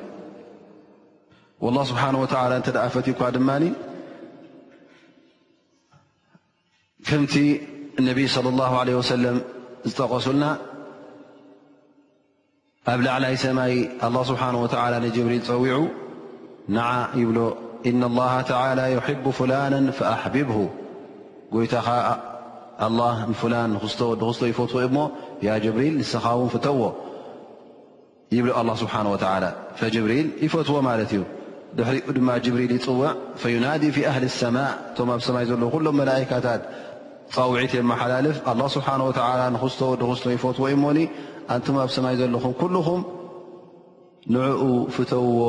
ስብሓ 1.92 2.04
እተ 2.60 2.68
ኣፈትኳ 2.88 3.22
ድማ 3.38 3.50
ከምቲ 7.10 7.34
انب 8.00 8.28
صلى 8.34 8.50
الله 8.54 8.72
عله 8.80 8.94
وسለ 9.02 9.24
ዝጠقሱلና 9.90 10.44
ኣብ 12.94 13.00
ላዕلይ 13.06 13.36
ሰይ 13.44 13.74
له 14.14 14.24
ስه 14.30 14.58
و 14.62 14.68
جብሪል 15.18 15.42
ፀዊዑ 15.52 15.80
ብ 17.36 17.38
إن 17.90 18.02
الله 18.10 18.34
لى 18.78 18.86
يب 18.96 19.26
فላن 19.40 19.86
فኣحببه 19.98 20.60
ይታ 21.64 21.76
ه 21.88 21.90
ላ 23.00 23.02
ክ 23.30 23.34
ክ 23.82 24.44
يፈትዎ 24.52 24.76
ሞ 24.98 24.98
جብሪል 25.66 25.94
ስኻውን 26.14 26.50
ፍተዎ 26.56 26.82
ብ 28.46 28.48
الله 28.62 28.76
ስبሓنه 28.84 29.10
و 29.16 29.18
فብሪል 29.80 30.28
ይፈትዎ 30.46 30.76
ማለ 30.88 31.00
እዩ 31.08 31.22
ድኡ 31.78 31.88
ድ 32.46 32.48
ብሪል 32.56 32.72
ይፅውዕ 32.78 33.04
فيናد 33.42 33.84
ف 33.96 33.98
ኣهل 34.10 34.24
الሰማء 34.32 34.70
ቶ 34.98 35.00
ኣብ 35.16 35.20
ሰማይ 35.28 35.44
ዘለ 35.50 35.64
ሎም 35.86 35.98
لئታት 36.10 36.62
ፀውዒት 37.36 37.74
መሓላልፍ 37.92 38.38
لله 38.56 38.68
ስሓه 38.76 38.96
ንክዝ 39.54 39.78
ወዲ 39.90 40.02
ክስ 40.12 40.22
يፈትዎ 40.36 40.66
እሞኒ 40.76 40.98
ኣን 41.54 41.62
ኣብ 41.86 41.90
ሰማይ 41.96 42.16
ዘለኹም 42.22 42.54
ኩلኹም 42.62 43.02
ንኡ 44.34 44.64
ፍተውዎ 44.96 45.42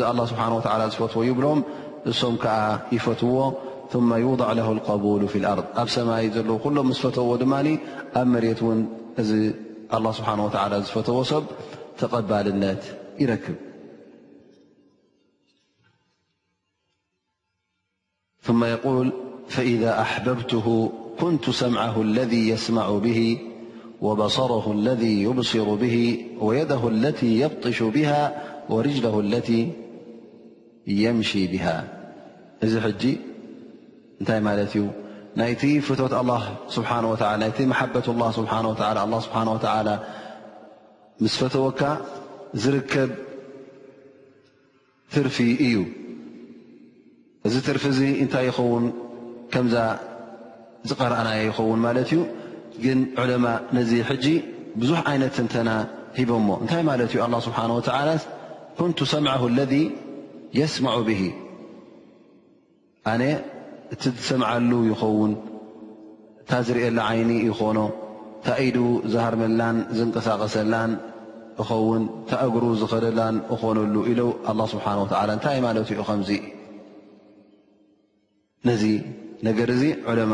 ه 0.08 0.12
ስه 0.30 0.88
ዝፈትዎ 0.92 1.22
ይብሎም 1.30 1.60
እሶም 2.10 2.34
ዓ 2.56 2.58
ይፈትዎ 2.96 3.36
ثم 3.92 4.10
يضዕ 4.26 4.42
ه 4.66 4.68
القبل 4.76 5.22
ف 5.32 5.34
ርض 5.58 5.66
ኣብ 5.82 5.88
ሰማይ 5.96 6.24
ዘለዎ 6.36 6.56
ሎም 6.76 6.88
ስ 6.96 7.00
ፈተዎ 7.04 7.28
ድማ 7.42 7.54
ኣብ 8.18 8.26
መሬት 8.34 8.60
ን 8.76 8.80
እዚ 9.22 9.30
له 10.04 10.10
ስሓه 10.18 10.80
ዝፈዎ 10.88 11.18
ሰብ 11.32 11.44
ተቐባልነት 12.00 12.82
ይረክብ 13.22 13.58
ث 18.46 18.48
فإذ 19.54 19.82
ኣحه 20.04 20.26
كنت 21.20 21.50
سمعه 21.50 22.02
الذي 22.02 22.48
يسمع 22.48 22.90
به 22.90 23.38
وبصره 24.00 24.72
الذي 24.72 25.22
يبصر 25.22 25.74
به 25.74 26.26
ويده 26.40 26.88
التي 26.88 27.40
يبطش 27.40 27.82
بها 27.82 28.42
ورجله 28.70 29.20
التي 29.20 29.72
يمشي 30.86 31.46
بها 31.46 31.98
ذ 32.64 32.80
حجي 32.80 33.16
نتي 34.20 34.40
ملت 34.40 34.74
ي 35.36 35.54
ت 35.60 35.64
فت 35.86 36.00
الله 36.22 36.42
سبحانه 36.76 37.08
وتعل 37.12 37.40
محبة 37.72 38.04
الله 38.08 38.30
سهالله 38.30 39.20
سبحانه 39.20 39.50
وتعالى 39.52 39.92
مس 41.20 41.34
فتوك 41.44 41.80
زركب 42.62 43.10
ترفي 45.14 45.50
ي 45.74 47.52
ترف 47.66 47.84
نتي 48.22 48.46
يخون 48.48 48.84
كم 49.52 49.66
እዚ 50.84 50.92
ቀረኣናየ 51.00 51.40
ይኸውን 51.48 51.80
ማለት 51.86 52.08
እዩ 52.12 52.20
ግን 52.84 52.98
ዑለማ 53.22 53.46
ነዚ 53.76 53.90
ሕጂ 54.08 54.24
ብዙሕ 54.80 54.98
ዓይነት 55.10 55.36
እንተና 55.42 55.70
ሂቦ 56.18 56.30
ሞ 56.46 56.50
እንታይ 56.62 56.82
ማለት 56.90 57.10
እዩ 57.14 57.18
ኣ 57.26 57.38
ስብሓን 57.46 57.70
ወተዓላ 57.78 58.10
ኩንቱ 58.78 58.98
ሰምዐ 59.14 59.34
ለذ 59.58 59.74
የስማዑ 60.58 60.98
ብሂ 61.08 61.20
ኣነ 63.12 63.22
እቲ 63.94 64.02
ዝሰምዓሉ 64.18 64.72
ይኸውን 64.90 65.32
እታ 66.42 66.50
ዝርእላ 66.66 66.98
ዓይኒ 67.10 67.30
ይኮኖ 67.50 67.78
ታ 68.46 68.54
ኢዱ 68.66 68.78
ዝሃርመላን 69.12 69.76
ዝንቀሳቀሰላን 69.98 70.92
ኸውን 71.68 72.02
ታእግሩ 72.30 72.64
ዝኸደላን 72.80 73.36
እኮነሉ 73.54 73.94
ኢሉ 74.12 74.20
ኣ 74.50 74.54
ስብሓን 74.72 74.98
ወዓላ 75.02 75.30
እንታይ 75.36 75.58
ማለት 75.66 75.88
ኡ 75.98 76.04
ከምዚ 76.08 76.30
ነዚ 78.68 78.84
ነገር 79.46 79.68
እዚ 79.74 79.82
ዕለማ 80.12 80.32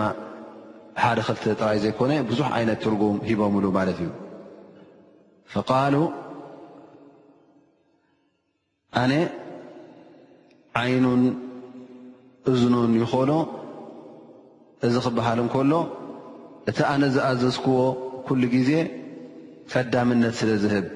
ሓደ 1.03 1.19
ክልቲ 1.27 1.45
ጥራይ 1.61 1.79
ዘይኮነ 1.83 2.13
ብዙሕ 2.29 2.47
ዓይነት 2.57 2.79
ትርጉም 2.85 3.17
ሂቦምሉ 3.29 3.65
ማለት 3.77 3.99
እዩ 4.05 4.09
ፈቃሉ 5.55 5.95
ኣነ 9.03 9.13
ዓይኑን 10.81 11.23
እዝኑን 12.53 12.93
ይኾኖ 13.03 13.31
እዚ 14.87 14.95
ክበሃል 15.05 15.39
ንከሎ 15.47 15.73
እቲ 16.71 16.79
ኣነ 16.93 17.03
ዝኣዘዝክዎ 17.15 17.79
ኩሉ 18.27 18.43
ጊዜ 18.57 18.71
ቀዳምነት 19.73 20.35
ስለ 20.41 20.51
ዝህብ 20.65 20.87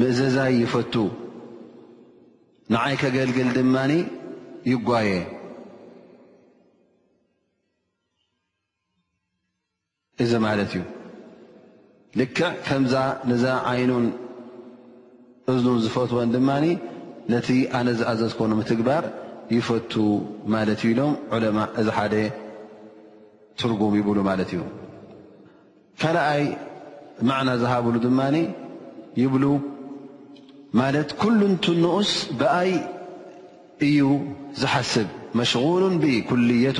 ምእዘዛይ 0.00 0.52
ይፈቱ 0.62 0.94
ንዓይ 2.74 2.94
ከገልግል 3.02 3.48
ድማኒ 3.56 3.92
ይጓየ 4.72 5.10
እዚ 10.24 10.32
ማለት 10.46 10.70
እዩ 10.76 10.82
ልክዕ 12.20 12.48
ከምዛ 12.66 12.94
ነዛ 13.30 13.44
ዓይኑን 13.70 14.06
እዝን 15.52 15.78
ዝፈትዎን 15.84 16.30
ድማኒ 16.34 16.66
ነቲ 17.32 17.48
ኣነ 17.78 17.88
ዝኣዘዝኮኑ 17.98 18.50
ምትግባር 18.60 19.04
ይፈቱ 19.56 19.92
ማለት 20.54 20.80
እዩ 20.84 20.88
ኢሎም 20.94 21.12
ዑለማ 21.34 21.58
እዚ 21.80 21.86
ሓደ 21.98 22.14
ትርጉም 23.60 23.94
ይብሉ 24.00 24.18
ማለት 24.30 24.50
እዩ 24.54 24.60
ካልኣይ 26.02 26.44
ማዕና 27.28 27.50
ዝሃብሉ 27.62 27.94
ድማኒ 28.06 28.36
ይብሉ 29.22 29.44
ማለት 30.80 31.08
ኩሉ 31.22 31.40
ንት 31.54 31.64
ንኡስ 31.82 32.12
ብኣይ 32.40 32.70
እዩ 33.86 34.00
ዝሓስብ 34.60 35.08
መሽغሉን 35.40 35.94
ብኩልየት 36.02 36.78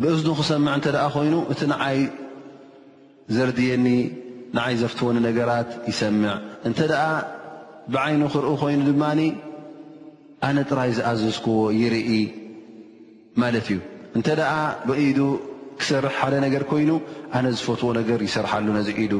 ብእዝዱ 0.00 0.28
ክሰምዕ 0.38 0.72
እንተ 0.76 0.86
ደኣ 0.94 1.04
ኾይኑ 1.14 1.34
እቲ 1.52 1.60
ንዓይ 1.72 1.98
ዘርድየኒ 3.36 3.86
ንዓይ 4.56 4.74
ዘፍትወኒ 4.82 5.16
ነገራት 5.28 5.68
ይሰምዕ 5.90 6.32
እንተ 6.68 6.78
ድኣ 6.90 7.02
ብዓይኑ 7.94 8.22
ክርኡ 8.34 8.50
ኮይኑ 8.62 8.80
ድማኒ 8.88 9.20
ኣነ 10.48 10.56
ጥራይ 10.70 10.90
ዝኣዘዝክዎ 10.98 11.58
ይርኢ 11.80 12.10
ማለት 13.42 13.66
እዩ 13.70 13.78
እንተ 14.16 14.28
ደኣ 14.40 14.52
ብኢዱ 14.88 15.18
ክሰርሕ 15.80 16.14
ሓደ 16.20 16.34
ነገር 16.46 16.62
ኮይኑ 16.70 16.90
ኣነ 17.36 17.44
ዝፈትዎ 17.58 17.90
ነገር 18.00 18.18
ይሰርሓሉ 18.28 18.66
ነዚ 18.78 18.88
ዒዱ 19.02 19.14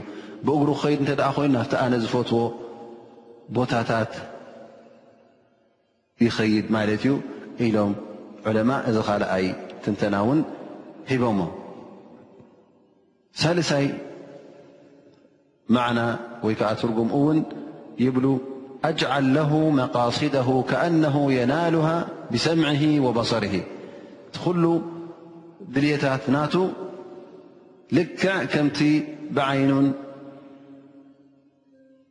ብእግሩ 0.47 0.69
ክኸይድ 0.81 0.99
እንተ 1.05 1.13
ኣ 1.29 1.29
ኮይኑ 1.37 1.51
ናብቲ 1.59 1.73
ኣነ 1.85 1.93
ዝፈትዎ 2.07 2.41
ቦታታት 3.59 4.13
ይኸይድ 6.27 6.67
ማለት 6.79 7.03
እዩ 7.07 7.13
ኢሎም 7.69 7.93
ዕለማ 8.49 8.71
እዚ 8.91 8.97
ኻልኣይ 9.11 9.47
ትንተና 9.85 10.15
እውን 10.25 10.41
ب 11.11 11.47
ثلثይ 13.37 13.91
معن 15.69 16.17
يك 16.45 16.59
ترجم 16.59 17.13
ون 17.13 17.43
يبل 17.99 18.39
أجعل 18.85 19.35
له 19.35 19.71
مقاصده 19.71 20.65
كأنه 20.71 21.33
ينالها 21.33 22.09
بسمعه 22.33 23.01
وبصره 23.01 23.55
ل 24.63 24.81
دليታت 25.75 26.25
نت 26.31 26.55
لكع 27.93 28.45
كمت 28.45 28.81
بعين 29.35 29.93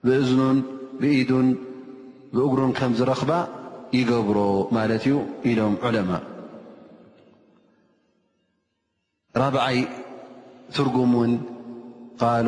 بእዝن 0.04 0.58
بي 1.02 1.24
بأግر 2.34 2.72
كم 2.80 2.94
زرخب 2.94 3.32
يجبر 3.94 4.38
ت 5.04 5.06
إلم 5.46 5.74
علمء 5.84 6.22
4ብዓይ 9.36 9.78
ትርጉም 10.76 11.12
ውን 11.20 11.34
ቃሉ 12.22 12.48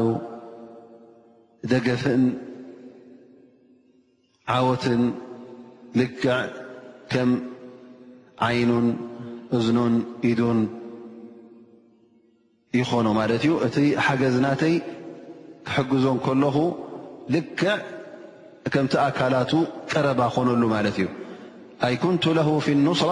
ደገፍን 1.71 2.23
ዓወትን 4.55 5.01
ልክዕ 5.99 6.27
ከም 7.11 7.29
ዓይኑን 8.47 8.87
እዝኑን 9.57 9.95
ኢዱን 10.29 10.59
ይኾኖ 12.79 13.07
ማለት 13.19 13.41
እዩ 13.45 13.53
እቲ 13.67 13.75
ሓገዝናተይ 14.07 14.75
ክሕግዞን 15.67 16.17
ከለኹ 16.25 16.57
ልክዕ 17.35 17.73
ከምቲ 18.73 18.93
ኣካላቱ 19.07 19.51
ቀረባ 19.91 20.21
ኾነሉ 20.35 20.63
ማለት 20.75 20.97
እዩ 21.01 21.07
ኣይ 21.87 21.95
ኩንቱ 22.03 22.23
ለ 22.37 22.41
ፊ 22.65 22.75
ኑስራ 22.87 23.11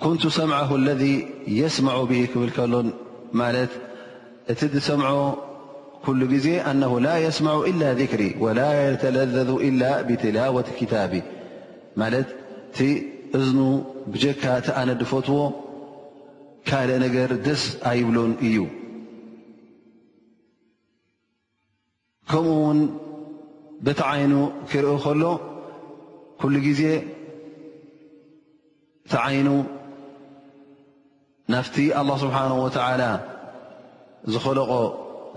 كنت 0.00 0.26
سمعه 0.26 0.74
الذي 0.76 1.26
يسمع 1.48 2.02
به 2.04 2.28
ل 2.34 2.50
ل 3.54 3.66
ت 4.48 4.64
ت 4.72 4.74
تمع 4.88 5.08
كل 6.06 6.20
أنه 6.70 6.92
لا 7.06 7.14
يسمع 7.26 7.54
إلا 7.70 7.88
ذكر 8.02 8.20
ولا 8.44 8.70
يتلذذ 8.92 9.48
إلا 9.68 9.92
بتلاوة 10.06 10.64
كتاب 10.80 11.12
ن 13.52 13.54
جك 14.22 14.44
أندفتዎ 14.80 15.28
ل 16.88 16.90
نر 17.02 17.30
دس 17.46 17.62
أيبلن 17.90 18.32
እዩ 18.46 18.56
كم 22.32 22.78
ت 24.00 24.02
ين 24.22 24.34
ر 24.74 24.76
ل 25.22 25.24
كل 26.40 26.56
ናብቲ 31.54 31.76
ኣላه 32.00 32.16
ስብሓን 32.24 32.52
ወተዓላ 32.64 33.02
ዝኸለቖ 34.32 34.70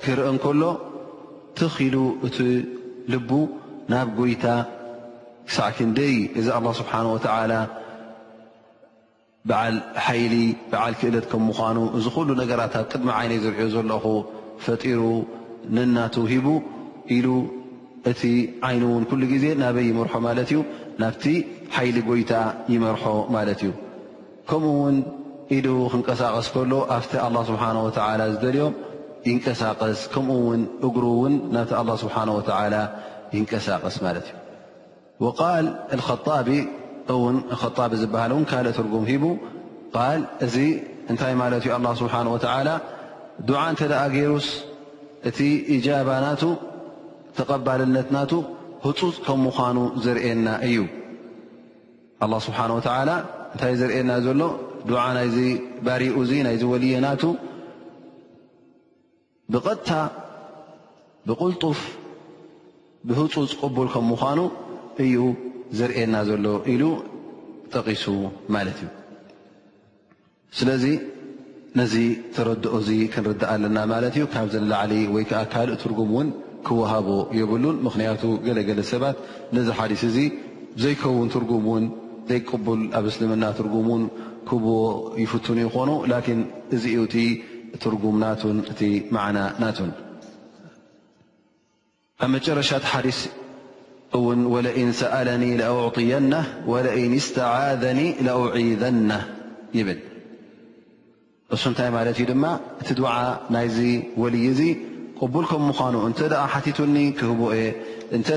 ክርአ 0.04 0.26
እንከሎ 0.32 0.62
ትኽኢሉ 1.60 1.96
እቲ 2.28 2.38
ልቡ 3.14 3.30
ናብ 3.92 4.08
ጎይታ 4.20 4.46
ክሳዕ 5.48 5.70
ክንደይ 5.78 6.16
እዚ 6.40 6.48
ኣላ 6.58 6.68
ስብሓን 6.82 7.08
ወተዓላ 7.14 7.54
በዓል 9.50 9.76
ሓይሊ 10.06 10.34
በዓል 10.72 10.94
ክእለት 11.00 11.26
ከም 11.32 11.42
ምዃኑ 11.52 11.78
እዚ 11.98 12.06
ኩሉ 12.18 12.30
ነገራት 12.42 12.74
ብ 12.82 12.84
ቅድሚ 12.92 13.10
ዓይነ 13.20 13.32
ዝርእዮ 13.46 13.68
ዘለኹ 13.78 14.06
ፈጢሩ 14.66 15.02
ንናተ 15.78 16.16
ሂቡ 16.34 16.48
ኢሉ 17.16 17.28
እቲ 18.12 18.22
ዓይኑ 18.68 18.84
እውን 18.92 19.04
ኩሉ 19.10 19.22
ግዜ 19.34 19.46
ናበይ 19.64 19.86
ይመርሖ 19.92 20.14
ማለት 20.28 20.50
እዩ 20.54 20.60
ናብቲ 21.02 21.26
ሓይሊ 21.76 21.98
ጎይታ 22.12 22.34
ይመርሖ 22.76 23.04
ማለት 23.36 23.60
እዩ 23.68 23.72
ከምኡውን 24.50 24.96
ኢዱ 25.58 25.68
ክንቀሳቐስ 25.92 26.48
ከሎ 26.54 26.74
ኣብቲ 26.98 27.14
ኣله 27.26 27.40
ስብሓه 27.50 27.76
ወላ 27.86 28.22
ዝደልዮ 28.34 28.64
ይንቀሳቐስ 29.30 30.00
ከምኡ 30.14 30.38
ውን 30.48 30.62
እግሩ 30.88 31.04
ውን 31.22 31.34
ናብቲ 31.56 31.72
ኣله 31.82 31.92
ስብሓንه 32.04 32.32
ወ 32.40 32.44
ይንቀሳቐስ 33.36 33.96
ማለት 34.06 34.28
እዩ 35.22 35.26
ቃል 35.42 35.66
ከጣቢ 36.08 36.50
እውን 37.14 37.36
ጣቢ 37.78 37.92
ዝበሃል 38.02 38.32
እውን 38.36 38.44
ካልእ 38.52 38.74
ትርጉም 38.78 39.04
ሂቡ 39.12 39.24
ቃል 39.96 40.22
እዚ 40.46 40.56
እንታይ 41.12 41.34
ማለት 41.44 41.62
እዩ 41.66 41.72
ኣ 41.78 41.80
ስብሓንه 42.02 42.30
ወ 42.36 42.40
ዱዓ 43.48 43.62
እንተ 43.72 43.82
ዳኣገሩስ 43.92 44.48
እቲ 45.30 45.40
ኢጃባ 45.76 46.10
ናቱ 46.26 46.42
ተቐባልነትናቱ 47.38 48.32
ህፁፅ 48.86 49.16
ከም 49.26 49.40
ምዃኑ 49.46 49.78
ዘርእና 50.04 50.48
እዩ 50.68 50.78
ስብሓ 52.48 52.60
እንታይ 53.54 53.74
ዘርእየና 53.80 54.12
ዘሎ 54.26 54.42
ድዓ 54.90 55.00
ናይዚ 55.16 55.36
ባሪኡ 55.86 56.14
እዚ 56.22 56.32
ናይ 56.46 56.56
ዝወልየናቱ 56.62 57.24
ብቐታ 59.54 59.90
ብቁልጡፍ 61.28 61.80
ብህፁፅ 63.08 63.52
ቅቡል 63.62 63.88
ከም 63.94 64.06
ምዃኑ 64.12 64.40
እዩ 65.04 65.16
ዘርእና 65.78 66.16
ዘሎ 66.30 66.46
ኢሉ 66.74 66.84
ጠቒሱ 67.74 68.06
ማለት 68.56 68.78
እዩ 68.84 68.90
ስለዚ 70.58 70.86
ነዚ 71.80 71.94
ተረድኦ 72.36 72.74
እዚ 72.82 72.90
ክንርዳእ 73.14 73.52
ኣለና 73.54 73.78
ማለት 73.94 74.14
እዩ 74.18 74.26
ካብ 74.34 74.48
ዘንላዕሊ 74.56 74.94
ወይ 75.16 75.24
ከዓ 75.30 75.42
ካልእ 75.54 75.80
ትርጉም 75.84 76.12
እውን 76.16 76.28
ክወሃቦ 76.68 77.08
ይብሉን 77.40 77.78
ምክንያቱ 77.88 78.22
ገለገለ 78.48 78.82
ሰባት 78.94 79.18
ነዚ 79.58 79.68
ሓዲስ 79.80 80.04
እዚ 80.10 80.18
ዘይከውን 80.84 81.28
ትርጉም 81.36 81.66
ውን 81.72 81.86
ዘይ 82.30 82.40
ቅبል 82.50 82.82
ኣብ 82.98 83.06
እስልምና 83.12 83.44
ትርጉሙን 83.58 84.04
ክهቦ 84.50 84.66
ይፍትن 85.24 85.58
ይኾኑ 85.66 85.90
ل 86.12 86.14
እዚኡ 86.76 87.14
እ 87.26 87.78
ትርጉምና 87.84 88.24
እቲ 88.74 88.82
عና 89.24 89.38
ናት 89.62 89.78
ኣብ 92.24 92.30
መጨረሻት 92.36 92.84
ሓዲስ 92.92 93.20
ውን 94.26 94.40
ولن 94.54 94.90
ሰألኒ 95.02 95.44
لأعطيና 95.62 96.34
ول 96.72 96.86
اስتعذኒ 97.22 98.00
لأዒذن 98.26 99.12
ይብል 99.78 100.00
ንሱ 101.52 101.64
እንታይ 101.72 101.90
ማለት 101.98 102.16
እዩ 102.20 102.26
ድማ 102.32 102.44
እቲ 102.82 102.90
ድع 103.02 103.16
ናይዚ 103.54 103.78
وልይ 104.22 104.46
ዚ 104.60 104.62
ቅبል 105.20 105.44
ከ 105.52 105.54
ምዃኑ 105.68 105.96
እተ 106.12 106.20
ሓቲትኒ 106.54 106.96
ክህ 107.20 107.38
እተ 108.18 108.30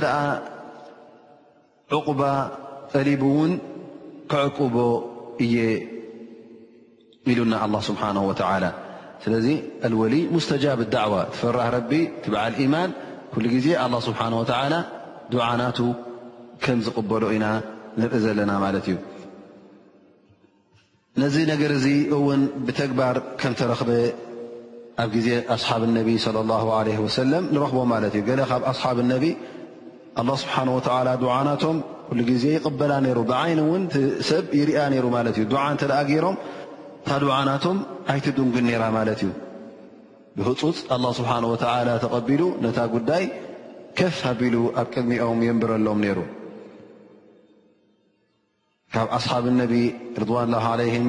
ቁባ 2.09 2.21
ቀሊب 2.93 3.23
ውን 3.37 3.53
ክቦ 4.33 4.77
እየ 5.45 5.57
ኢሉና 7.33 7.55
لله 7.65 7.81
ስብሓه 7.89 8.17
و 8.31 8.33
ስለዚ 9.25 9.47
ኣልወሊ 9.87 10.15
ሙስተጃብ 10.35 10.81
ዳዕዋ 10.95 11.15
ትፈራሕ 11.33 11.69
ረ 11.77 11.81
ትዓል 12.25 12.55
ማን 12.75 12.91
ዜ 13.65 13.69
ه 13.81 14.01
ስብሓه 14.09 14.31
و 14.41 14.45
ድዓናቱ 15.33 15.79
ከም 16.65 16.79
ዝቕበሎ 16.87 17.23
ኢና 17.37 17.47
ንርኢ 18.01 18.19
ዘለና 18.25 18.51
ማለት 18.65 18.87
እዩ 18.91 18.97
ነዚ 21.23 21.37
ነገር 21.53 21.73
ዚ 21.85 21.89
እውን 22.17 22.41
ብተግባር 22.67 23.17
ከም 23.41 23.53
ተረክበ 23.59 23.91
ኣብ 25.05 25.13
ዜ 25.27 25.29
ኣصሓብ 25.57 25.83
ነቢ 25.99 26.09
صى 26.25 26.29
اله 26.45 26.63
ه 26.99 27.17
ለ 27.33 27.35
ንረክቦ 27.55 27.79
ማ 27.93 27.97
እዩ 28.09 28.17
ካብ 28.51 28.63
ኣሓብ 28.73 28.99
ነ 29.11 29.13
ه 29.23 29.25
ና 30.27 30.29
ኩሉ 32.09 32.21
ጊዜ 32.31 32.45
ይቕበላ 32.57 32.93
ነይሩ 33.05 33.19
ብዓይኒ 33.31 33.61
ውን 33.71 33.83
ሰብ 34.29 34.45
ይርያ 34.59 34.81
ነይሩ 34.93 35.07
ማለት 35.15 35.35
እዩ 35.41 35.45
ዱዓ 35.53 35.63
እተ 35.75 35.83
ደኣ 35.91 35.99
ገይሮም 36.11 36.37
እታ 37.03 37.11
ድዓ 37.23 37.39
ናቶም 37.49 37.79
ኣይቲዱንግን 38.13 38.65
ነራ 38.71 38.83
ማለት 38.99 39.21
እዩ 39.25 39.31
ብህፁፅ 40.39 40.79
ኣله 40.95 41.09
ስብሓንه 41.19 41.47
ወላ 41.53 41.89
ተቐቢሉ 42.05 42.43
ነታ 42.65 42.79
ጉዳይ 42.95 43.25
ከፍ 43.99 44.17
ሃቢሉ 44.27 44.55
ኣብ 44.81 44.87
ቅድሚኦም 44.95 45.41
የንብረሎም 45.47 46.01
ነይሩ 46.05 46.19
ካብ 48.95 49.09
ኣስሓብ 49.19 49.45
ነቢ 49.63 49.75
ርضዋንላه 50.23 50.65
عለይም 50.73 51.07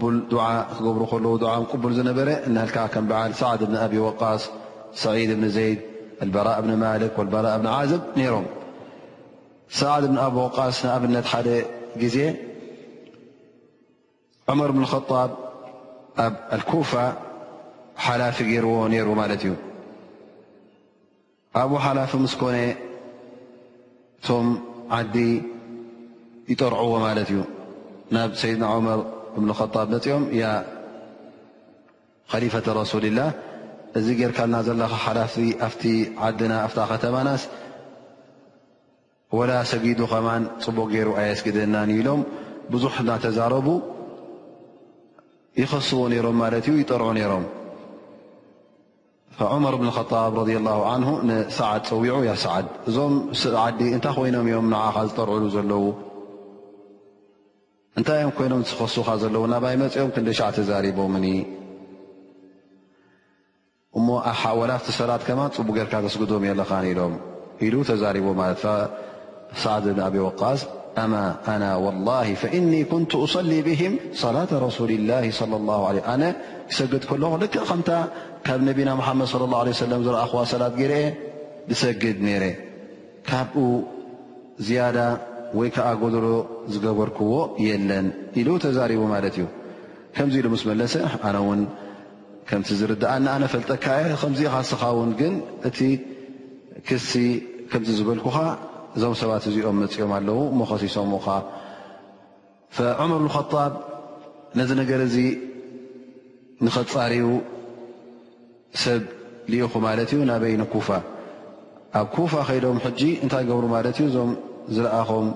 ቡል 0.00 0.16
ዓ 0.46 0.48
ክገብሩ 0.78 1.02
ከለዉ 1.12 1.34
ቅቡል 1.72 1.92
ዝነበረ 2.00 2.28
ሃልክዓ 2.58 2.84
ከም 2.94 3.04
በዓል 3.10 3.32
ሳዕድ 3.40 3.62
ብን 3.68 3.76
ኣብ 3.84 3.92
ወቃስ 4.08 4.42
ሰዒድ 5.04 5.30
ብን 5.38 5.44
ዘይድ 5.56 5.78
ኣልበራእ 6.24 6.58
ብን 6.64 6.72
ማልክ 6.82 7.16
ልበራ 7.26 7.46
ብን 7.60 7.68
ዓዘብ 7.78 8.02
ነይሮም 8.20 8.44
ሳዓድ 9.76 10.04
ብ 10.12 10.16
ኣብ 10.24 10.34
ወቃስ 10.44 10.78
ንኣብነት 10.86 11.26
ሓደ 11.32 11.48
ግዜ 12.00 12.16
ዑመር 14.52 14.70
ብ 14.76 14.88
خጣብ 14.92 15.30
ኣብ 16.24 16.62
ኩፋ 16.70 16.92
ሓላፊ 18.06 18.36
ገይርዎ 18.48 18.74
ነይሩ 18.94 19.08
ማለት 19.20 19.42
እዩ 19.46 19.52
ኣብ 21.60 21.70
ሓላፊ 21.84 22.10
ምስ 22.24 22.34
ኮነ 22.42 22.56
እቶም 24.20 24.48
ዓዲ 24.98 25.14
ይጠርዕዎ 26.52 26.92
ማለት 27.06 27.28
እዩ 27.32 27.38
ናብ 28.14 28.30
ሰይድና 28.42 28.64
መር 28.88 29.00
ብ 29.40 29.44
خጣብ 29.60 29.86
ነፅኦም 29.94 30.24
ከሊፈة 32.32 32.66
ረሱሊ 32.80 33.04
ላ 33.16 33.20
እዚ 33.98 34.06
ጌር 34.20 34.30
ካልና 34.36 34.56
ዘለካ 34.66 34.94
ሓላፊ 35.06 35.34
ኣፍቲ 35.66 35.82
ዓዲና 36.26 36.52
ኣ 36.66 36.86
ኸተማናስ 36.92 37.42
ወላ 39.36 39.52
ሰጊዱ 39.70 40.00
ከማን 40.10 40.42
ፅቡቕ 40.64 40.86
ገይሩ 40.94 41.10
ኣየስግደናን 41.20 41.90
ኢሎም 41.98 42.20
ብዙሕ 42.72 42.94
ናተዛረቡ 43.08 43.68
ይኸስዎ 45.60 46.00
ነይሮም 46.12 46.36
ማለት 46.42 46.64
እዩ 46.70 46.74
ይጠርዑ 46.82 47.06
ነይሮም 47.18 47.44
ዑመር 49.52 49.74
ብን 49.80 49.90
ከጣብ 49.96 50.34
ረ 50.48 50.48
ላ 50.66 50.72
ን 51.02 51.04
ንሰዓ 51.28 51.70
ፀዊዑ 51.90 52.16
ያ 52.28 52.32
ሰዓድ 52.44 52.66
እዞም 52.88 53.14
ዓዲ 53.64 53.80
እንታይ 53.96 54.12
ኮይኖም 54.18 54.46
እዮም 54.50 54.66
ንዓኻ 54.72 54.96
ዝጠርዕሉ 55.08 55.44
ዘለው 55.56 55.84
እንታይ 58.00 58.18
እዮም 58.20 58.32
ኮይኖም 58.40 58.62
ኸሱካ 58.80 59.08
ዘለዉ 59.22 59.42
ናባይ 59.54 59.76
መፂኦም 59.82 60.12
ክንደ 60.16 60.28
ሻዕ 60.40 60.50
ተዛሪቦምኒ 60.58 61.26
እሞ 64.00 64.08
ላ 64.72 64.76
ብቲ 64.82 64.90
ሰራት 64.98 65.22
ከማ 65.30 65.40
ፅቡቕ 65.56 65.74
ጌርካ 65.78 65.94
ዘስግዶም 66.06 66.44
የለኻ 66.50 66.70
ኢሎም 66.92 67.14
ኢሉ 67.66 67.74
ተዛሪቦ 67.92 68.26
ማለት 68.42 68.62
ሳዓድ 69.60 69.84
እብኒ 69.90 70.00
ኣብ 70.06 70.14
ወቃስ 70.26 70.60
ኣማ 71.02 71.14
ኣና 71.52 71.64
ዋላሂ 71.84 72.28
ፈእኒ 72.42 72.72
ኩንቱ 72.92 73.10
أصሊ 73.24 73.52
ብህም 73.66 73.92
صላة 74.22 74.50
ረሱሊ 74.66 74.90
ላ 75.10 75.20
ለ 75.96 76.00
ኣነ 76.14 76.22
ክሰግድ 76.70 77.02
ከለኹ 77.10 77.32
ል 77.42 77.44
ከምታ 77.68 77.90
ካብ 78.46 78.60
ነቢና 78.68 78.90
ሓመድ 79.08 79.32
ለ 79.42 79.44
ه 79.54 79.64
ለ 79.68 79.72
ዝረእኹዋ 80.06 80.40
ሰላት 80.52 80.74
ገይረአ 80.80 81.02
ዝሰግድ 81.70 82.18
ነረ 82.26 82.44
ካብኡ 83.28 83.56
ዝያዳ 84.66 84.98
ወይ 85.58 85.68
ከዓ 85.76 85.86
ጎድሮ 86.02 86.26
ዝገበርክዎ 86.72 87.32
የለን 87.66 88.06
ኢሉ 88.40 88.48
ተዛሪቡ 88.64 89.02
ማለት 89.14 89.34
እዩ 89.38 89.46
ከምዚ 90.16 90.34
ኢሉ 90.40 90.46
ምስ 90.54 90.62
መለሰ 90.70 90.94
ኣነ 91.28 91.36
ውን 91.48 91.60
ከምቲ 92.48 92.68
ዝርዳእ 92.80 93.16
ንኣነ 93.24 93.44
ፈልጠካየ 93.54 94.02
ከምዚኢኻ 94.22 94.56
ስኻውን 94.70 95.10
ግን 95.20 95.34
እቲ 95.70 95.78
ክሲ 96.88 97.12
ከምዚ 97.72 97.88
ዝበልኩኻ 97.98 98.36
እዞም 98.96 99.12
ሰባት 99.20 99.44
እዚኦም 99.50 99.76
መፅኦም 99.82 100.10
ኣለው 100.16 100.38
ሞከሲሶምዎ 100.60 101.18
ከ 101.26 102.88
ዑመር 103.02 103.20
ብከጣብ 103.26 103.72
ነዚ 104.58 104.70
ነገር 104.80 105.00
እዚ 105.06 105.16
ንኸፃርው 106.66 107.30
ሰብ 108.82 109.02
ልኢኹ 109.52 109.72
ማለት 109.86 110.10
እዩ 110.14 110.18
ናበይኒ 110.30 110.62
ኩፋ 110.74 110.88
ኣብ 112.00 112.06
ኩፋ 112.16 112.32
ከይዶም 112.48 112.78
ሕጂ 112.86 113.00
እንታይ 113.24 113.44
ገብሩ 113.50 113.64
ማለት 113.76 113.96
እዩ 114.00 114.06
እዞም 114.10 114.30
ዝለኣም 114.74 115.26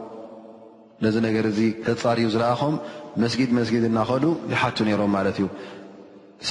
ነዚ 1.05 1.17
ነገር 1.27 1.47
ከፃሪው 1.87 2.29
ዝለኣኹም 2.35 2.75
መስጊድ 3.23 3.51
መስጊድ 3.59 3.85
እናኸእዱ 3.91 4.25
ይሓቱ 4.53 4.77
ነይሮም 4.89 5.11
ማለት 5.19 5.37
እዩ 5.41 5.47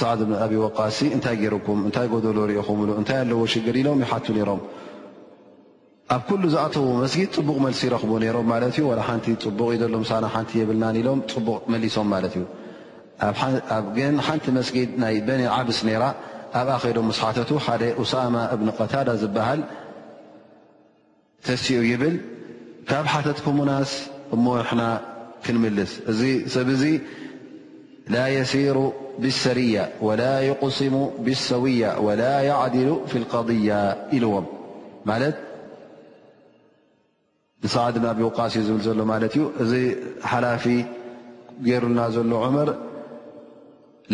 ሰዕ 0.00 0.12
ብ 0.28 0.32
ኣብ 0.44 0.52
ወቃሲ 0.66 0.98
እንታይ 1.16 1.36
ገይርኩም 1.40 1.80
እንታይ 1.86 2.06
ጎደሎ 2.14 2.36
ሪኢኹምብሉ 2.50 2.90
እንታይ 3.00 3.18
ኣለዎ 3.24 3.40
ሽግር 3.52 3.76
ኢሎም 3.82 3.98
ይሓቱ 4.04 4.26
ነይሮም 4.38 4.60
ኣብ 6.14 6.20
ኩሉ 6.28 6.42
ዝኣተዎ 6.52 6.84
መስጊድ 7.02 7.28
ፅቡቕ 7.36 7.56
መልሲ 7.64 7.80
ይረክቦ 7.86 8.10
ነሮም 8.24 8.46
ማት 8.50 8.74
ሓንቲ 9.06 9.26
ፅቡቕ 9.44 9.66
እዩ 9.74 9.78
ዘሎ 9.82 9.94
ሳና 10.10 10.24
ሓንቲ 10.34 10.50
የብልና 10.60 10.84
ኢሎም 11.00 11.20
ፅቡቕ 11.32 11.58
መሊሶም 11.72 12.06
ማለት 12.14 12.34
እዩ 12.40 12.44
ግን 13.96 14.14
ሓንቲ 14.26 14.46
መስጊድ 14.58 14.90
ናይ 15.02 15.16
በኒ 15.28 15.42
ዓብስ 15.56 15.78
ነራ 15.88 16.02
ኣብ 16.60 16.68
ኣ 16.74 16.76
ከዶ 16.82 16.98
ስ 17.16 17.20
ሓተቱ 17.24 17.50
ሓደ 17.66 17.82
ኡሳማ 18.02 18.34
እብን 18.56 18.68
قታዳ 18.80 19.08
ዝበሃል 19.22 19.60
ተሲኡ 21.46 21.80
ይብል 21.90 22.14
ካብ 22.90 23.04
ሓተትك 23.14 23.46
ሙናስ 23.58 23.90
እሞ 24.36 24.46
ና 24.80 24.84
ክንምልስ 25.46 25.92
እዚ 26.12 26.20
ሰብ 26.56 26.68
ዚ 26.82 26.84
ላ 28.16 28.22
የሲሩ 28.36 28.78
ብሰርያ 29.24 29.76
وላ 30.06 30.24
يقስሙ 30.50 30.94
ብاሰውያ 31.26 31.84
وላ 32.06 32.22
يዕዲሉ 32.50 32.88
ف 33.10 33.12
الضያ 33.22 33.70
ኢልዎም 34.16 34.46
ንሰዕ 37.66 37.86
ድና 37.94 38.06
ብወቃሲእ 38.16 38.64
ዝብል 38.66 38.82
ዘሎ 38.86 39.00
ማለት 39.10 39.32
እዩ 39.36 39.42
እዚ 39.62 39.72
ሓላፊ 40.32 40.64
ገይሩና 41.66 41.98
ዘሎ 42.14 42.32
ዑመር 42.42 42.68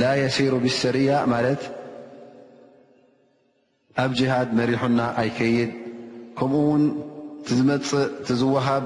ላ 0.01 0.11
የሲሩ 0.21 0.53
ብሰርያ 0.65 1.11
ማለት 1.33 1.63
ኣብ 4.05 4.11
ጅሃድ 4.21 4.51
መሪሑና 4.61 5.01
ኣይከይድ 5.23 5.71
ከምኡ 6.39 6.63
ውን 6.71 6.85
ቲዝመፅእ 7.49 8.07
ቲዝወሃብ 8.29 8.85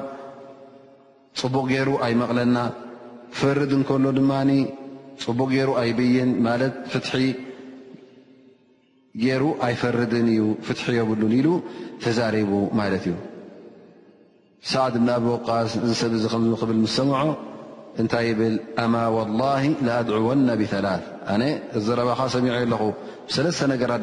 ፅቡቕ 1.43 1.65
ገይሩ 1.75 1.89
ኣይመቕለና 2.09 2.57
ፈርድ 3.39 3.71
እንከሎ 3.79 4.05
ድማ 4.19 4.33
ፅቡቕ 5.27 5.49
ገይሩ 5.57 5.71
ኣይብይን 5.85 6.31
ማለት 6.49 6.75
ፍትሒ 6.93 7.23
ገይሩ 9.27 9.45
ኣይፈርድን 9.69 10.27
እዩ 10.35 10.43
ፍትሒ 10.69 10.87
የብሉን 11.01 11.35
ኢሉ 11.41 11.49
ተዛሪቡ 12.05 12.51
ማለት 12.83 13.05
እዩ 13.11 13.15
سعد 14.67 14.99
بن 14.99 15.09
أب 15.17 15.23
واس 15.49 15.71
س 15.79 16.03
ل 16.05 16.75
مسمع 16.87 17.19
ن 18.01 18.07
يبل 18.31 18.55
أما 18.85 19.05
والله 19.17 19.63
لأدعون 19.87 20.43
بثلاث 20.61 21.03
أن 21.35 21.43
زرب 21.87 22.09
ميع 22.45 22.57
ل 22.73 22.75
سل 23.59 23.71
نرت 23.71 24.03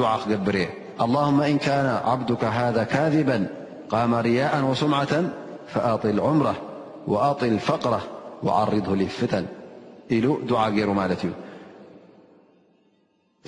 دع 0.00 0.12
قبر 0.30 0.56
اللهم 1.04 1.38
إن 1.50 1.56
كان 1.68 1.86
عبدك 2.10 2.42
هذا 2.60 2.82
كاذبا 2.94 3.38
قام 3.94 4.10
رياء 4.28 4.54
وسمعة 4.68 5.14
فأط 5.72 6.04
العمر 6.14 6.46
وأط 7.12 7.40
الفقر 7.54 7.94
وعرضه 8.44 8.90
لفتن 9.02 9.44
ل 10.24 10.26
دع 10.50 10.62
ر 10.88 10.90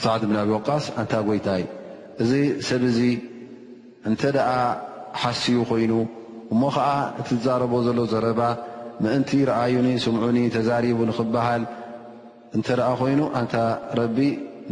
سعد 0.04 0.20
بن 0.30 0.36
ب 0.48 0.50
و 0.56 0.60
أ 1.56 1.58
ي 1.60 2.42
سب 2.70 2.82
نت 4.12 4.22
حسي 5.22 5.56
ين 5.82 5.94
እሞ 6.52 6.62
ከዓ 6.74 6.88
እቲ 7.20 7.28
ዛረቦ 7.44 7.72
ዘሎ 7.86 7.98
ዘረባ 8.12 8.40
ምእንቲ 9.04 9.30
ረኣዩኒ 9.48 9.88
ስምዑኒ 10.04 10.38
ተዛሪቡ 10.56 10.98
ንኽበሃል 11.08 11.62
እንተርኣ 12.56 12.86
ኮይኑ 13.00 13.20
ኣንታ 13.38 13.54
ረቢ 13.98 14.18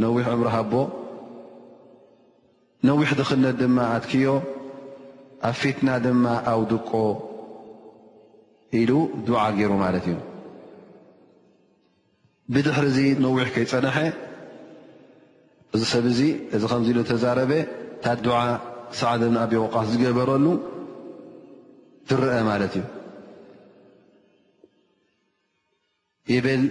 ነዊሕ 0.02 0.26
እምሩ 0.36 0.46
ሃቦ 0.56 0.72
ነዊሕ 2.88 3.08
ድኽነት 3.20 3.56
ድማ 3.62 3.78
ኣትኪዮ 3.96 4.30
ኣብ 5.48 5.56
ፊትና 5.60 5.88
ድማ 6.04 6.24
ኣው 6.52 6.60
ድቆ 6.72 6.90
ኢሉ 8.80 8.90
ድዓ 9.26 9.40
ገይሩ 9.56 9.72
ማለት 9.84 10.04
እዩ 10.12 10.18
ብድሕሪ 12.54 12.86
ዚ 12.96 13.02
ነዊሕ 13.24 13.46
ከይፀንሐ 13.56 13.96
እዚ 15.76 15.82
ሰብ 15.94 16.04
እዙ 16.12 16.20
እዚ 16.54 16.62
ከምዚ 16.72 16.88
ኢሉ 16.94 17.00
ተዛረበ 17.10 17.52
እታ 17.96 18.06
ድዓ 18.24 18.38
ሰዕድብ 19.00 19.30
ንኣብዮ 19.34 19.58
ኣወቃስ 19.60 19.86
ዝገበረሉ 19.92 20.44
ትረአ 22.08 22.36
ማለት 22.48 22.72
እዩ 22.78 22.84
ይብል 26.32 26.62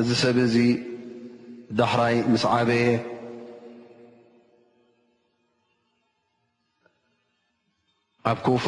እዚ 0.00 0.08
ሰብ 0.22 0.36
እዚ 0.46 0.56
ዳሕራይ 1.80 2.16
ምስ 2.32 2.44
ዓበየ 2.54 2.86
ኣብ 8.30 8.38
ኩፋ 8.46 8.66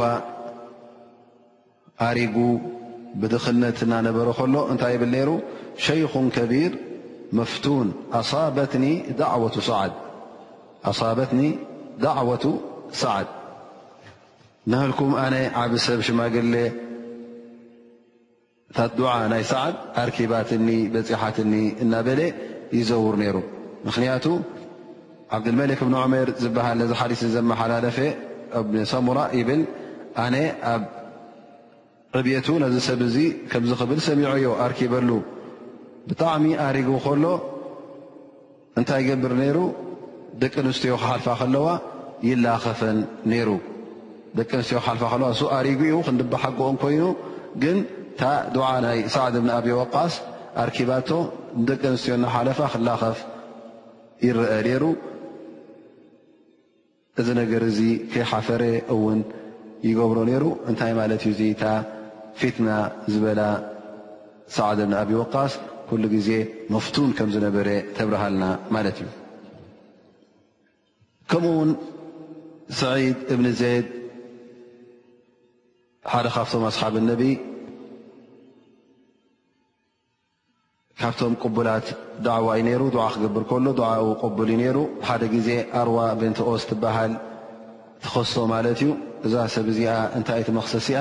ኣሪጉ 2.09 2.36
ብድክነት 3.22 3.78
እናነበረ 3.86 4.26
ከሎ 4.38 4.55
እንታይ 4.72 4.96
ብል 5.03 5.11
ነይሩ 5.16 5.30
ሸይኹን 5.84 6.26
ከቢር 6.36 6.72
መፍቱን 7.38 7.88
ኣصበትኒ 8.18 8.84
ዳዕወቱ 12.01 12.44
ሰዓድ 13.03 13.28
ንህልኩም 14.72 15.12
ኣነ 15.24 15.34
ዓብ 15.60 15.72
ሰብ 15.84 16.00
ሽማግለ 16.06 16.54
እታት 18.70 18.92
ድዓ 18.98 19.12
ናይ 19.32 19.42
ሰዓድ 19.50 19.74
ኣርኪባትኒ 20.02 20.68
በፂሓትኒ 20.94 21.52
እናበለ 21.84 22.20
ይዘውር 22.78 23.14
ነይሩ 23.22 23.36
ምኽንያቱ 23.86 24.26
ዓብድልመሊክ 25.36 25.80
እብን 25.84 25.94
ዑሜር 26.02 26.28
ዝበሃል 26.42 26.76
ነዚ 26.82 26.92
ሓሊት 27.00 27.20
ዘመሓላለፈ 27.36 27.98
እብሰሙራ 28.60 29.18
ይብል 29.38 29.60
ኣነ 30.24 30.34
ኣብ 30.74 30.82
ዕብቱ 32.20 32.46
ነዚ 32.64 32.76
ሰብ 32.88 33.00
እዙ 33.08 33.16
ከምዝኽብል 33.54 34.00
ሰሚዖ 34.08 34.28
ዮ 34.46 34.50
ኣርኪበሉ 34.66 35.10
ብጣዕሚ 36.10 36.46
ኣሪጉ 36.66 36.88
ከሎ 37.06 37.24
እንታይ 38.78 39.02
ይገብር 39.04 39.32
ነይሩ 39.42 39.58
ደቂ 40.44 40.54
ኣንስትዮ 40.64 40.94
ክሓልፋ 41.02 41.26
ከለዋ 41.42 41.66
ይላኸፈን 42.30 42.98
ነይሩ 43.32 43.48
ደቂ 44.38 44.50
ኣንስትዮ 44.60 44.78
ሓልፋ 44.86 45.02
ከለዋ 45.12 45.28
ሱ 45.38 45.42
ኣሪጉ 45.58 45.80
ዩ 45.92 45.96
ክንድባ 46.06 46.34
ሓጎኦን 46.42 46.76
ኮይኑ 46.82 47.04
ግን 47.62 47.78
ታ 48.20 48.26
ድዓ 48.54 48.66
ናይ 48.84 48.98
ሳዕድ 49.14 49.34
እብኒ 49.38 49.48
ኣብዪ 49.58 49.72
ወቃስ 49.82 50.14
ኣርኪባቶ 50.64 51.08
ደቂ 51.68 51.82
ኣንስትዮ 51.92 52.14
ና 52.22 52.28
ሓለፋ 52.34 52.58
ክላኸፍ 52.74 53.18
ይረአ 54.26 54.54
ነይሩ 54.68 54.84
እዚ 57.20 57.28
ነገር 57.40 57.62
እዚ 57.70 57.78
ከይሓፈረ 58.12 58.62
እውን 58.94 59.20
ይገብሮ 59.88 60.18
ነይሩ 60.30 60.44
እንታይ 60.70 60.92
ማለት 61.00 61.22
እዩ 61.32 61.40
ታ 61.62 61.76
ፊትና 62.40 62.68
ዝበላ 63.12 63.40
ሳዕድ 64.56 64.78
እብኒ 64.84 64.94
ኣብይ 65.02 65.16
ወቃስ 65.22 65.52
ኩሉ 65.88 66.04
ግዜ 66.16 66.28
መፍቱን 66.74 67.10
ከም 67.18 67.28
ዝነበረ 67.34 67.68
ተብርሃልና 67.96 68.44
ማለት 68.74 68.96
እዩ 69.04 69.08
ከምኡ 71.32 71.52
ውን 71.60 71.70
ስዒድ 72.80 73.18
እብኒ 73.34 73.46
ዘድ 73.60 73.86
ሓደ 76.09 76.26
ካብቶም 76.34 76.62
ኣስሓብ 76.68 76.94
ነቢ 77.09 77.22
ካብቶም 81.01 81.34
ቅቡላት 81.42 81.86
ዳዕዋ 82.26 82.46
እዩ 82.59 82.62
ነይሩ 82.68 82.82
ድዓ 82.94 83.05
ክገብር 83.14 83.42
ከሎ 83.51 83.66
ድዓኡ 83.78 84.05
ቕቡል 84.22 84.48
ዩ 84.53 84.57
ነይሩ 84.61 84.76
ሓደ 85.09 85.22
ጊዜ 85.34 85.48
ኣርዋ 85.80 85.96
ቤንቲኦስ 86.20 86.62
ትበሃል 86.70 87.12
ትኸሶ 88.05 88.34
ማለት 88.55 88.76
እዩ 88.82 88.88
እዛ 89.26 89.34
ሰብ 89.55 89.66
እዚኣ 89.72 89.90
እንታይ 90.18 90.40
እ 90.42 90.46
ቲ 90.46 90.51
መኽሰሲኣ 90.61 91.01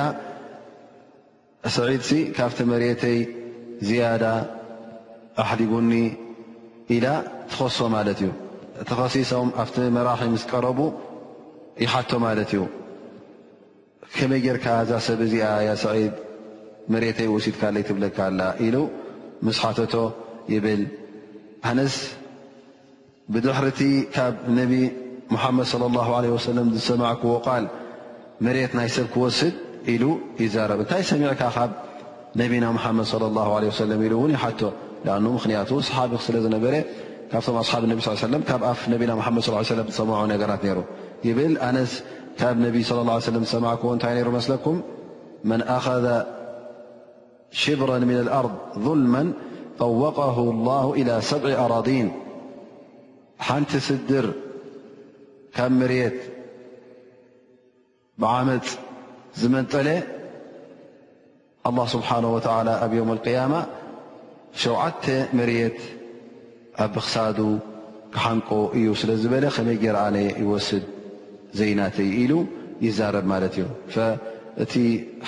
ስዒድሲ 1.78 2.12
ካብቲ 2.38 2.58
መሬተይ 2.74 3.18
ዝያዳ 3.88 4.24
ኣሕዲጉኒ 5.45 5.91
ኢዳ 6.97 7.06
ትኸሶ 7.52 7.80
ማለት 7.95 8.20
እዩ 8.26 8.32
እቲ 8.82 8.89
ኸሲሶም 9.00 9.50
ኣብቲ 9.64 9.76
መራሒ 10.00 10.22
ምስ 10.36 10.43
ቀረቡ 10.52 10.80
ይሓቶ 11.84 12.12
ማለት 12.28 12.52
እዩ 12.58 12.62
ከመይ 14.18 14.39
ጌርካ 14.45 14.66
እዛ 14.84 14.91
ሰብ 15.07 15.20
እዚኣ 15.26 15.45
ያስዒድ 15.70 16.14
መሬተይ 16.93 17.28
ወሲድካ 17.34 17.62
ለይትብለካ 17.76 18.18
ኣላ 18.30 18.41
ኢሉ 18.68 18.78
ምስሓተቶ 19.47 19.93
ይብል 20.53 20.82
ኣነስ 21.72 21.95
ብድሕርእቲ 23.34 23.82
ካብ 24.16 24.36
ነቢ 24.60 24.74
ሙሓመድ 25.34 25.68
صለ 25.74 25.84
ላه 25.97 26.10
ለ 26.26 26.41
ሰለም 26.49 26.68
ዝሰማዕክዎ 26.76 27.34
ቓል 27.47 27.66
መሬት 28.45 28.72
ናይ 28.80 28.88
ሰብ 28.97 29.07
ክወስድ 29.14 29.55
ኢሉ 29.93 30.03
ይዛረብ 30.43 30.80
እንታይ 30.84 31.03
ሰሚዕካ 31.12 31.41
ካብ 31.57 31.72
ነቢና 32.41 32.66
ሙሓመድ 32.78 33.05
صለ 33.14 33.24
ላه 33.38 33.49
ለ 33.64 33.78
ሰለም 33.82 33.99
ኢሉ 34.07 34.14
እውን 34.22 34.32
ይሓቶ 34.38 34.62
ኣኑ 35.18 35.26
ምክንያቱ 35.38 35.70
ሰሓቢ 35.88 36.12
ስለ 36.30 36.36
ዝነበረ 36.45 36.74
ካብቶም 37.32 37.57
ኣስሓብ 37.62 37.84
ነቢ 37.91 37.97
ሰለም 38.24 38.41
ካብ 38.49 38.62
ኣፍ 38.72 38.80
ነቢና 38.93 39.12
ሓመድ 39.28 39.41
ص 39.47 39.72
ሰለም 39.76 39.88
ዝሰማዖ 39.91 40.22
ነገራት 40.34 40.62
ነይሩ 40.68 40.80
ይብል 41.28 41.53
ነስ 41.76 41.91
كب 42.40 42.58
نبي 42.60 42.84
صى 42.84 42.94
اله 42.96 43.14
عيه 43.14 43.20
سم 43.44 43.62
معك 43.64 43.80
እنታ 43.86 44.06
ر 44.24 44.30
مثلكم 44.40 44.82
من 45.44 45.60
أخذ 45.62 46.06
شبرا 47.52 47.98
من 48.00 48.18
الأرض 48.26 48.56
ظلما 48.88 49.34
طوقه 49.80 50.38
الله 50.54 50.86
إلى 51.00 51.16
سبع 51.32 51.52
أرضين 51.66 52.08
ሓنቲ 53.48 53.72
سድر 53.88 54.26
كب 55.56 55.72
مرت 55.82 56.18
بعمፅ 58.22 58.68
ዝمنጠل 59.42 59.88
الله 61.70 61.86
سبحانه 61.96 62.30
وتعلى 62.36 62.74
يوم 63.00 63.10
القيامة 63.18 63.60
شوعت 64.64 65.06
مريت 65.40 65.80
بخሳد 66.94 67.40
كحنق 68.14 68.50
እዩ 68.78 68.88
ل 69.10 69.12
ዝبل 69.24 69.46
م 69.66 69.76
رعن 69.96 70.16
يوسد 70.46 70.84
ይ 71.58 71.62
እ 72.88 72.89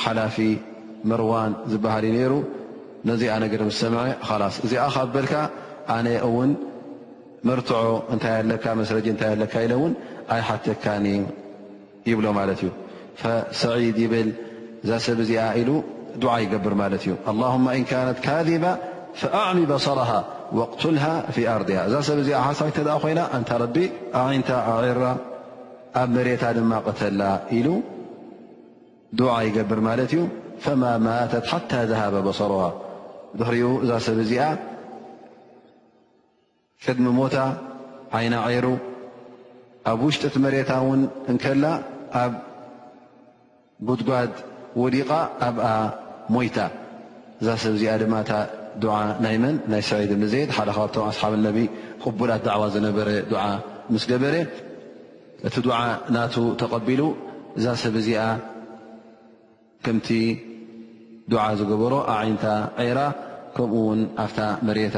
ሓላፊ 0.03 0.35
ርዋن 1.21 1.51
ዝበሃ 1.71 1.93
ر 2.31 2.33
ነዚ 3.09 3.21
እዚ 4.65 4.73
በ 5.13 5.15
ع 5.27 5.27
ታይ 8.23 8.37
ብሎ 8.53 8.67
እ 12.05 12.07
ብ 14.11 14.13
እዛ 14.85 14.89
ሰብ 15.05 15.19
ዚ 15.29 15.31
ير 15.59 15.69
እ 16.15 16.17
لله 17.31 17.71
ن 17.79 17.81
ካذب 18.25 18.65
فأሚ 19.21 19.57
بصره 19.73 20.11
وقتله 20.57 21.05
ف 21.35 21.37
ርض 21.61 21.69
እዛ 21.87 22.09
ብ 22.17 22.19
ዚ 22.27 22.29
ሓሳ 22.45 22.59
ይ 24.87 24.91
ኣብ 25.99 26.09
መሬታ 26.17 26.43
ድማ 26.57 26.71
ቐተላ 26.87 27.21
ኢሉ 27.57 27.67
ድዓ 29.19 29.31
ይገብር 29.47 29.79
ማለት 29.87 30.11
እዩ 30.15 30.21
ፈማ 30.63 30.83
ማተት 31.07 31.45
ሓታ 31.51 31.71
ዝሃበ 31.89 32.15
በሰርዋ 32.27 32.61
ድኽሪኡ 33.39 33.69
እዛ 33.83 33.91
ሰብ 34.05 34.17
እዚኣ 34.23 34.43
ቅድሚ 36.85 37.07
ሞታ 37.19 37.35
ዓይና 38.19 38.35
ዒሩ 38.53 38.67
ኣብ 39.91 39.99
ውሽጢእቲ 40.07 40.35
መሬታ 40.45 40.71
ውን 40.87 41.01
እንከላ 41.33 41.65
ኣብ 42.21 42.33
ጉድጓድ 43.89 44.33
ወዲቓ 44.81 45.11
ኣብኣ 45.49 45.65
ሞይታ 46.35 46.57
እዛ 47.41 47.47
ሰብ 47.65 47.73
እዚኣ 47.77 47.93
ድማ 48.03 48.15
እታ 48.23 48.31
ዱዓ 48.81 48.95
ናይ 49.25 49.35
መን 49.43 49.55
ናይ 49.71 49.83
ሰዒድ 49.91 50.11
ንዘድ 50.23 50.49
ሓደ 50.57 50.69
ካብቶም 50.79 51.05
ኣስሓብ 51.11 51.33
ነቢ 51.47 51.57
ቕቡላት 52.03 52.41
ዳዕዋ 52.49 52.63
ዝነበረ 52.75 53.07
ዱዓ 53.31 53.43
ምስ 53.93 54.03
ገበረ 54.11 54.35
እቲ 55.47 55.55
ዱዓ 55.69 55.77
ናቱ 56.15 56.33
ተቐቢሉ 56.61 57.03
እዛ 57.59 57.65
ሰብ 57.81 57.95
እዚኣ 58.01 58.23
ከምቲ 59.85 60.07
ዱዓ 61.31 61.43
ዝገበሮ 61.59 61.93
ኣብዓይነታ 62.13 62.45
ዔራ 62.87 62.99
ከምኡ 63.55 63.73
ውን 63.87 64.01
ኣብታ 64.25 64.39
መሬታ 64.67 64.97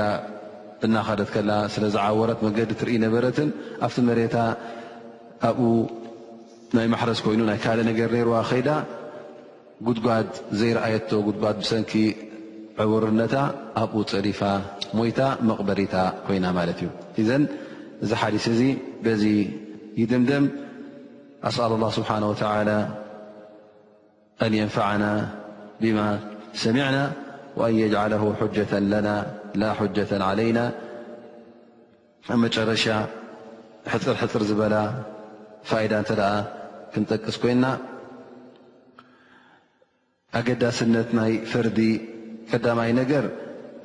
እናኸደት 0.86 1.30
ከላ 1.36 1.52
ስለ 1.74 1.84
ዝዓወረት 1.96 2.40
መንገዲ 2.48 2.70
ትርኢ 2.82 2.96
ነበረትን 3.06 3.50
ኣብቲ 3.86 3.98
መሬታ 4.10 4.36
ኣብኡ 5.50 5.68
ናይ 6.78 6.88
ማሕረስ 6.94 7.20
ኮይኑ 7.26 7.42
ናይ 7.50 7.60
ካልእ 7.64 7.86
ነገር 7.92 8.10
ነርዋ 8.18 8.36
ኸይዳ 8.52 8.70
ጉድጓድ 9.88 10.30
ዘይረኣየቶ 10.60 11.10
ጉድጓድ 11.28 11.56
ብሰንኪ 11.64 11.92
ዕውርነታ 12.84 13.36
ኣብኡ 13.82 13.98
ፀሊፋ 14.12 14.42
ሞይታ 14.98 15.20
መቕበሬታ 15.50 15.96
ኮይና 16.28 16.46
ማለት 16.60 16.78
እዩ 16.84 16.90
እዘን 17.24 17.44
እዚ 18.04 18.12
ሓሊስ 18.22 18.46
እዚ 18.54 18.62
በዚ 19.06 19.24
ይ 20.00 20.04
ድምደም 20.12 20.46
ኣስኣሉ 21.48 21.72
الላه 21.78 21.92
ስብሓንه 21.98 22.28
و 22.32 22.36
አን 24.44 24.54
يንፋعና 24.62 25.04
ብማ 25.82 26.00
ሰሚعና 26.64 26.98
وأን 27.60 27.76
يجعለه 27.84 28.24
ጀة 28.58 28.72
ና 29.06 29.08
ላ 29.62 29.70
ጀة 29.98 30.12
عለይና 30.30 30.60
መጨረሻ 32.44 32.86
ሕፅርሕፅር 33.94 34.44
ዝበላ 34.50 34.76
ፋኢዳ 35.70 35.94
እንተ 36.04 36.10
ኣ 36.32 36.32
ክንጠቅስ 36.94 37.36
ኮይና 37.44 37.66
ኣገዳስነት 40.38 41.10
ናይ 41.20 41.32
ፈርዲ 41.52 41.78
ቀዳማይ 42.52 42.92
ነገር 43.02 43.26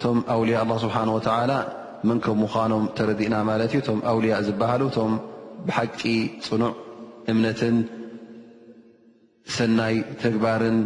ቶም 0.02 0.18
أውልያ 0.34 0.56
ل 0.70 0.72
ስብሓه 0.84 1.04
ምንከ 2.08 2.26
ዃኖም 2.54 2.84
ተረዲእና 2.98 3.34
ማለት 3.50 3.70
እዩ 3.76 3.80
ቶأውልያ 3.86 4.34
ዝበሃ 4.46 4.70
ብሓቂ 5.66 6.00
ፅኑዕ 6.46 6.74
እምነትን 7.32 7.76
ሰናይ 9.56 9.96
ተግባርን 10.22 10.78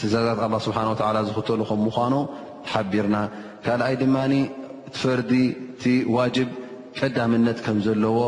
ትዛዛት 0.00 0.38
ه 0.42 0.60
ስብሓን 0.66 0.88
ዝክተሉ 1.30 1.60
ከም 1.70 1.80
ምኳኑ 1.86 2.14
ሓቢርና 2.72 3.16
ካልኣይ 3.64 3.94
ድማ 4.02 4.16
እቲ 4.86 4.94
ፈርዲ 5.02 5.32
እቲ 5.72 5.82
ዋጅብ 6.16 6.48
ቀዳምነት 6.98 7.58
ከም 7.66 7.76
ዘለዎ 7.86 8.18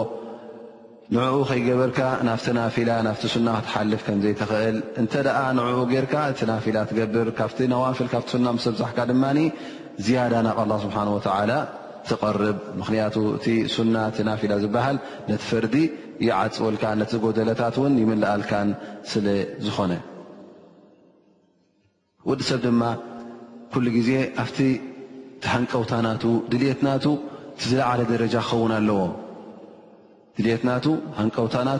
ንዕኡ 1.14 1.36
ከይገበርካ 1.48 1.98
ናብቲ 2.28 2.46
ናፊላ 2.58 2.90
ናፍቲ 3.06 3.24
ሱና 3.34 3.48
ክትሓልፍ 3.60 4.02
ከምዘይትኽእል 4.06 4.76
እንተ 5.00 5.12
ኣ 5.40 5.42
ንዕኡ 5.58 5.80
ጌርካ 5.92 6.14
እቲ 6.32 6.40
ናፊላ 6.50 6.76
ትገብር 6.90 7.28
ካብቲ 7.38 7.58
ነዋፍል 7.74 8.08
ካብቲ 8.12 8.28
ሱና 8.34 8.46
ስ 8.64 8.72
ብዛሕካ 8.74 8.98
ድማ 9.10 9.24
ዝያዳ 10.04 10.32
ናብ 10.48 10.58
ኣ 10.64 10.78
ስብሓን 10.84 11.10
ወላ 11.16 11.50
ትር 12.08 12.38
ምክንያቱ 12.80 13.14
እቲ 13.36 13.46
ሱናናፊላ 13.74 14.52
ዝበሃል 14.62 14.96
ነቲ 15.30 15.40
ፈርዲ 15.50 15.76
ይዓፅውልካ 16.26 16.84
ነቲ 17.00 17.12
ጎደለታት 17.24 17.76
ውን 17.82 17.94
ይምላእልካን 18.02 18.68
ስለ 19.12 19.26
ዝኾነ 19.66 19.92
ወዲ 22.30 22.40
ሰብ 22.50 22.60
ድማ 22.66 22.82
ኩሉ 23.74 23.86
ግዜ 23.98 24.10
ኣሃንቀውታና 24.42 26.06
ድና 26.52 26.92
ድትናሃንውታና 30.36 31.72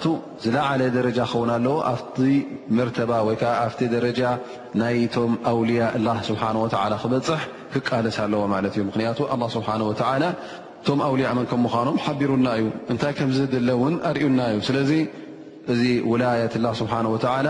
ዝለዓለ 0.49 0.81
ደረጃ 0.97 1.21
ክኸውን 1.29 1.49
ኣለዎ 1.55 1.77
ኣብቲ 1.93 2.19
መርተባ 2.79 3.11
ወይከዓ 3.29 3.53
ኣብቲ 3.67 3.81
ደረጃ 3.97 4.21
ናይቶም 4.81 5.33
ኣውልያ 5.53 5.87
ላ 6.07 6.13
ስብሓን 6.29 6.59
ወላ 6.65 6.93
ክበፅሕ 7.05 7.43
ክቃልስ 7.75 8.17
ኣለዎ 8.25 8.43
ማለት 8.55 8.73
እዩ 8.77 8.83
ምክንያቱ 8.91 9.19
ኣላ 9.35 9.43
ስብሓን 9.57 9.83
ወዓላ 9.89 10.25
ቶም 10.87 11.01
ኣውልያ 11.07 11.29
መን 11.39 11.47
ከም 11.51 11.61
ምዃኖም 11.67 11.97
ሓቢሩና 12.05 12.47
እዩ 12.59 12.67
እንታይ 12.93 13.13
ከምዘድለ 13.19 13.69
ውን 13.83 13.95
ኣርዩና 14.11 14.41
እዩ 14.53 14.59
ስለዚ 14.69 14.91
እዚ 15.73 15.83
ውላያት 16.11 16.55
ላ 16.65 16.73
ስብሓን 16.81 17.07
ወዓላ 17.15 17.49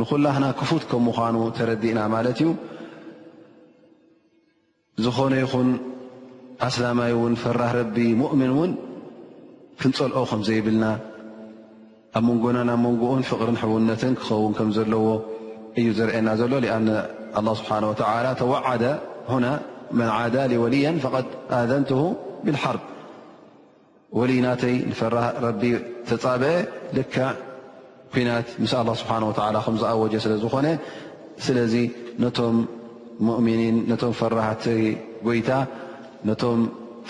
ንኩላህና 0.00 0.46
ክፉት 0.60 0.82
ከም 0.90 1.02
ምዃኑ 1.08 1.36
ተረዲእና 1.58 2.00
ማለት 2.14 2.38
እዩ 2.44 2.48
ዝኾነ 5.06 5.34
ይኹን 5.44 5.68
ኣስላማይ 6.68 7.12
እውን 7.16 7.34
ፍራህ 7.42 7.72
ረቢ 7.80 7.96
ሙእምን 8.22 8.50
እውን 8.54 8.70
ክንፀልኦ 9.80 10.20
ከም 10.30 10.40
ዘይብልና 10.48 10.84
ኣብ 12.18 12.22
መንጎና 12.28 12.58
ናብ 12.70 12.78
መንጎኡን 12.86 13.22
ፍቕርን 13.28 13.58
ሕውነትን 13.62 14.14
ክኸውን 14.20 14.52
ከም 14.58 14.70
ዘለዎ 14.76 15.06
እዩ 15.80 15.88
ዘርአየና 15.98 16.30
ዘሎ 16.40 16.52
ኣን 16.76 16.86
ላ 17.46 17.52
ስብሓን 17.60 17.84
ወላ 17.90 18.28
ተዋዓደ 18.40 18.84
መن 19.28 19.44
ዳ 20.34 20.36
لوልያ 20.50 20.86
فق 21.04 21.14
ኣذንته 21.58 22.02
ብالحርب 22.44 22.82
ወይ 24.18 24.30
ናተይ 24.44 24.74
ፈራ 24.98 25.16
ተፃብአ 26.08 26.56
ል 26.96 26.98
ኩናት 28.14 28.46
ምስ 28.62 28.72
الله 28.82 28.94
ስብሓه 29.00 29.20
ከ 29.36 29.40
ዝኣወج 29.80 30.14
ስለ 30.24 30.32
ዝኾነ 30.42 30.66
ስለዚ 31.46 31.74
ነቶም 32.22 32.56
ؤምኒን 33.38 33.76
ቶ 34.02 34.04
ፈራቲ 34.20 34.64
ጎይታ 35.26 35.50
ነቶም 36.28 36.60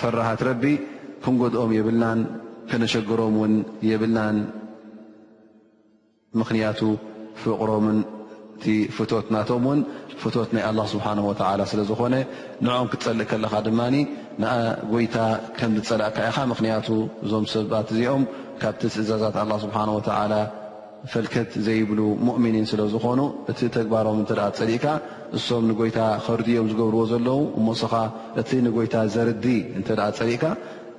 ፈራት 0.01 0.41
ረቢ 0.49 0.65
ክንጎድኦም 1.25 1.71
የብልና 1.79 2.05
ክነሸግሮም 2.71 3.37
ን 3.51 3.53
የብልና 3.91 4.19
ምኽንያቱ 6.41 6.81
ፍቕሮም 7.43 7.85
ፍት 8.97 9.11
ናቶም 9.35 9.65
ፍት 10.23 10.51
ናይ 10.57 10.63
ኣላ 10.71 10.81
ስብሓ 10.93 11.07
ወዓላ 11.29 11.61
ስለ 11.73 11.81
ዝኾነ 11.91 12.15
ንኦም 12.65 12.87
ክትፀልእ 12.93 13.27
ከለኻ 13.31 13.53
ድማ 13.67 13.81
ንኣ 14.41 14.51
ጎይታ 14.93 15.17
ከም 15.59 15.71
ዝፀላእካ 15.79 16.17
ኢኻ 16.31 16.37
ምክንያቱ 16.53 16.89
እዞም 17.25 17.45
ሰባት 17.53 17.89
እዚኦም 17.95 18.23
ካብቲ 18.63 18.81
ትእዛዛት 18.95 19.37
ኣላ 19.43 19.53
ስብሓን 19.65 19.91
ዓላ 20.21 20.35
ፈልከት 21.13 21.51
ዘይብሉ 21.67 22.01
ሙእምኒን 22.27 22.67
ስለዝኾኑ 22.71 23.21
እቲ 23.51 23.61
ተግባሮም 23.77 24.19
እተ 24.25 24.31
ፀሪእካ 24.59 24.87
እሶም 25.39 25.65
ንጎይታ 25.71 25.99
ኸርዲዮም 26.27 26.69
ዝገብርዎ 26.73 27.01
ዘለዉ 27.13 27.39
እሞስኻ 27.61 27.93
እቲ 28.43 28.51
ንጎይታ 28.67 28.95
ዘርዲ 29.15 29.47
እንተ 29.79 29.89
ፀሪእካ 30.21 30.45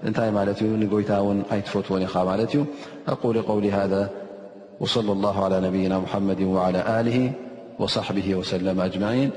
እንታይ 0.09 0.29
ማለትእዩ 0.39 0.71
ንጎይታ 0.85 1.11
ውን 1.27 1.39
ኣይትፈትዎን 1.55 2.03
ኢኻ 2.07 2.15
ማለት 2.31 2.51
እዩ 2.55 2.61
ኣቁል 3.15 3.37
ቆውሊ 3.49 3.65
ሃ 3.75 3.83
ወصለ 4.83 5.07
ላ 5.23 5.27
ላ 5.51 5.55
ነብይና 5.65 5.93
ሙሓመድ 6.05 6.39
ል 7.05 7.07
وصحبه 7.79 8.35
وسلم 8.35 8.75
أجمعين 8.81 9.31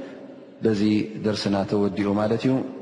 بذي 0.62 1.10
درسنا 1.24 1.64
تودئ 1.64 2.08
مالت 2.10 2.81